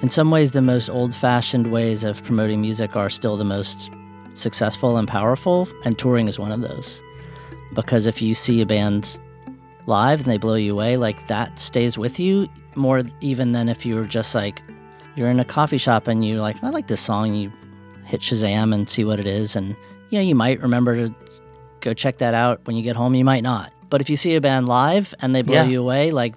[0.03, 3.91] in some ways, the most old-fashioned ways of promoting music are still the most
[4.35, 7.03] successful and powerful, and touring is one of those.
[7.75, 9.19] Because if you see a band
[9.87, 13.87] live and they blow you away, like that stays with you more even than if
[13.87, 14.63] you were just like
[15.15, 17.51] you're in a coffee shop and you're like, I like this song, you
[18.05, 19.69] hit Shazam and see what it is, and
[20.11, 21.15] you know you might remember to
[21.81, 23.15] go check that out when you get home.
[23.15, 25.65] You might not, but if you see a band live and they blow Yeah.
[25.65, 26.35] you away, like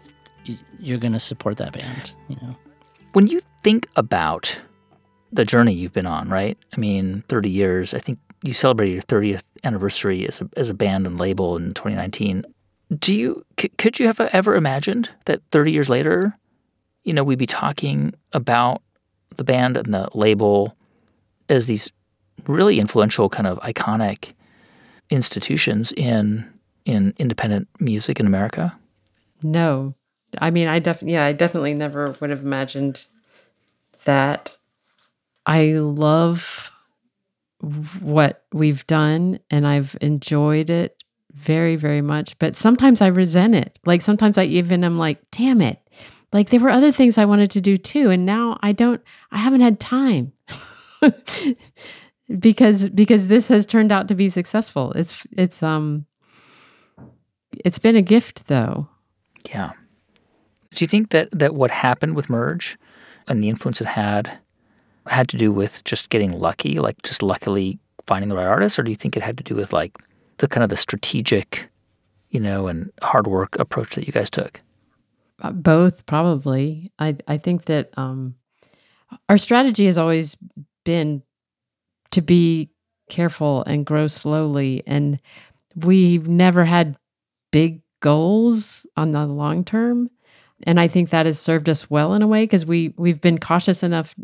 [0.79, 2.13] you're gonna support that band.
[2.29, 2.55] You know,
[3.13, 4.59] When you think about
[5.31, 6.57] the journey you've been on, right?
[6.73, 7.93] I mean, 30 years.
[7.93, 11.73] I think you celebrated your 30th anniversary as a, as a band and label in
[11.73, 12.45] 2019.
[12.97, 16.35] Do you c- could you have ever imagined that 30 years later,
[17.03, 18.81] you know, we'd be talking about
[19.35, 20.75] the band and the label
[21.49, 21.91] as these
[22.47, 24.33] really influential kind of iconic
[25.09, 26.51] institutions in
[26.85, 28.77] in independent music in America?
[29.43, 29.93] No.
[30.37, 33.05] I mean, I definitely, yeah, I definitely never would have imagined
[34.05, 34.57] that.
[35.45, 36.71] I love
[37.99, 41.03] what we've done and I've enjoyed it
[41.33, 42.37] very, very much.
[42.39, 43.79] But sometimes I resent it.
[43.85, 45.79] Like sometimes I even am like, damn it.
[46.31, 48.11] Like there were other things I wanted to do too.
[48.11, 49.01] And now I don't,
[49.31, 50.33] I haven't had time.
[52.39, 54.91] because because this has turned out to be successful.
[54.93, 56.05] It's it's um
[57.65, 58.87] it's been a gift though.
[59.49, 59.71] Yeah.
[60.73, 62.77] Do you think that, that what happened with Merge
[63.27, 64.39] and the influence it had
[65.07, 68.83] had to do with just getting lucky, like just luckily finding the right artist, or
[68.83, 69.97] do you think it had to do with like
[70.37, 71.69] the kind of the strategic,
[72.29, 74.61] you know, and hard work approach that you guys took?
[75.41, 76.91] Uh, both probably.
[76.99, 78.35] I i think that um
[79.27, 80.35] our strategy has always
[80.83, 81.23] been
[82.11, 82.69] to be
[83.09, 85.19] careful and grow slowly and
[85.75, 86.95] we've never had
[87.51, 90.09] big goals on the long term
[90.63, 93.37] and i think that has served us well in a way because we we've been
[93.39, 94.15] cautious enough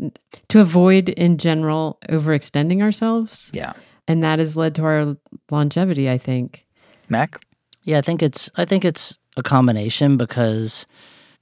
[0.48, 3.74] to avoid in general overextending ourselves Yeah.
[4.08, 5.18] and that has led to our
[5.52, 6.66] longevity i think
[7.10, 7.40] Mac?
[7.84, 10.88] Yeah, I think it's I think it's a combination because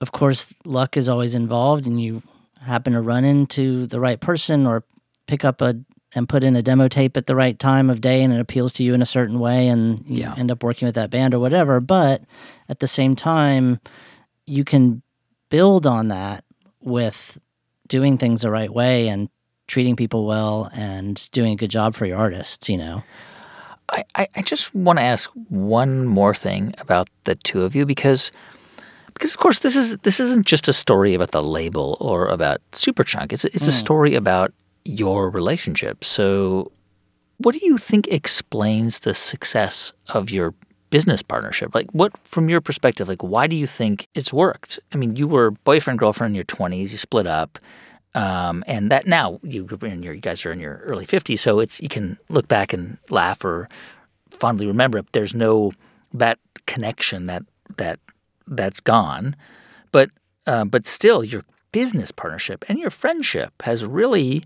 [0.02, 2.22] of course luck is always involved and you
[2.61, 4.84] happen to run into the right person or
[5.26, 5.76] pick up a
[6.15, 8.74] and put in a demo tape at the right time of day and it appeals
[8.74, 10.36] to you in a certain way and you Yeah.
[10.38, 12.22] end up working with that band or whatever, but
[12.70, 13.80] at the same time
[14.45, 15.02] you can
[15.49, 16.44] build on that
[16.82, 17.40] with
[17.88, 19.30] doing things the right way and
[19.68, 23.03] treating people well and doing a good job for your artists, you know.
[23.90, 28.32] I, I, just want to ask one more thing about the two of you because
[29.14, 32.61] because of course this is this isn't just a story about the label or about
[32.72, 33.34] Superchunk.
[33.34, 33.80] It's it's a mm.
[33.80, 34.52] story about
[34.86, 36.03] your relationship.
[36.03, 36.72] So
[37.38, 40.53] what do you think explains the success of your
[40.94, 41.74] business partnership?
[41.74, 44.80] Like what from your perspective, like why do you think it's worked?
[44.91, 47.57] I mean, you were boyfriend girlfriend in your 20s, you split up.
[48.14, 51.82] Um, and that now you your, you guys are in your early 50s, so it's
[51.82, 53.68] you can look back and laugh or
[54.30, 55.07] fondly remember it.
[55.14, 55.72] There's no
[56.14, 56.38] that
[56.68, 57.41] connection that
[57.78, 57.99] that
[58.45, 59.36] that's gone,
[59.91, 60.11] but
[60.45, 64.44] uh, but still your business partnership and your friendship has really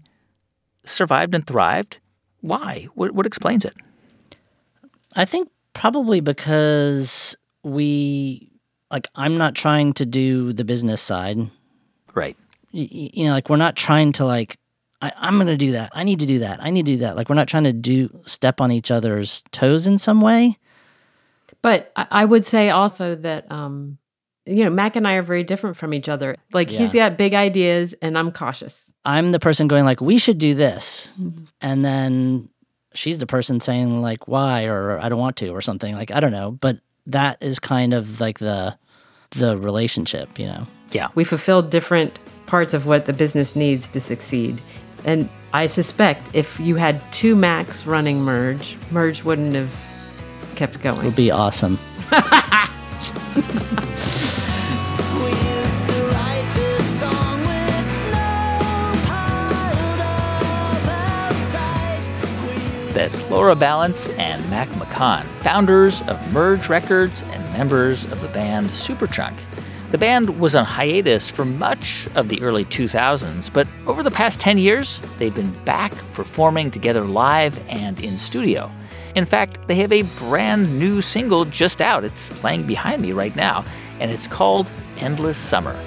[0.86, 1.98] survived and thrived.
[2.40, 2.88] Why?
[2.96, 3.76] What what explains it?
[5.14, 5.50] I think
[5.80, 8.52] probably because we
[8.92, 11.38] like I'm not trying to do the business side.
[12.16, 12.38] Right.
[12.74, 14.58] Y- y- You know, like we're not trying to like
[15.02, 15.92] I, I'm going to do that.
[15.94, 16.62] I need to do that.
[16.64, 17.16] I need to do that.
[17.16, 20.58] Like we're not trying to do step on each other's toes in some way.
[21.62, 24.00] But I, I would say also that um,
[24.46, 26.38] you know, Mac and I are very different from each other.
[26.54, 28.92] Like he's got big ideas and I'm cautious.
[29.06, 31.14] I'm the person going like, we should do this.
[31.62, 32.50] And then
[32.98, 36.20] she's the person saying like, why, or I don't want to, or something like, I
[36.20, 36.52] don't know.
[36.52, 38.78] But that is kind of like the,
[39.32, 40.68] the relationship, you know?
[40.92, 41.10] Yeah.
[41.16, 44.62] We fulfill different parts of what the business needs to succeed.
[45.06, 49.86] And I suspect if you had two Macs running Merge, Merge wouldn't have
[50.56, 51.00] kept going.
[51.00, 51.78] It Would be awesome.
[63.08, 68.68] That's Laura Ballance and Mac McCaughan, founders of Merge Records and members of the band
[68.68, 69.34] Superchunk.
[69.92, 74.42] The band was on hiatus for much of the early 2000s, but over the past
[74.42, 78.70] 10 years, they've been back performing together live and in studio.
[79.16, 82.04] In fact, they have a brand new single just out.
[82.04, 83.64] It's playing behind me right now,
[84.02, 84.70] and it's called
[85.00, 85.80] Endless Summer.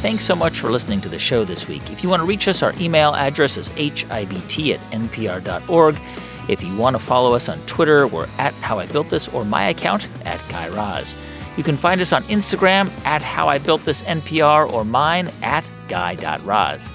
[0.00, 1.90] Thanks so much for listening to the show this week.
[1.90, 6.00] If you want to reach us, our email address is hibt at npr.org.
[6.48, 9.44] If you want to follow us on Twitter, we're at How I Built This or
[9.44, 11.14] my account at Guy Raz.
[11.56, 15.68] You can find us on Instagram at How I Built This NPR or mine at
[15.88, 16.88] Guy.Raz.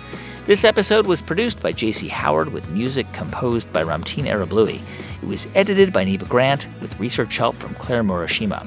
[0.46, 4.82] This episode was produced by JC Howard with music composed by Ramtin Arablouei.
[5.22, 8.66] It was edited by Neva Grant with research help from Claire Murashima.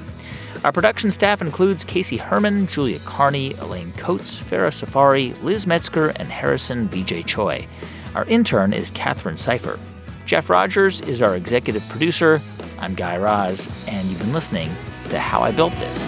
[0.65, 6.27] Our production staff includes Casey Herman, Julia Carney, Elaine Coates, Farrah Safari, Liz Metzger, and
[6.27, 7.65] Harrison Vijay Choi.
[8.13, 9.79] Our intern is Katherine Seifer.
[10.25, 12.41] Jeff Rogers is our executive producer.
[12.77, 14.69] I'm Guy Raz, and you've been listening
[15.09, 16.03] to How I Built This.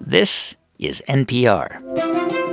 [0.00, 2.47] This is NPR.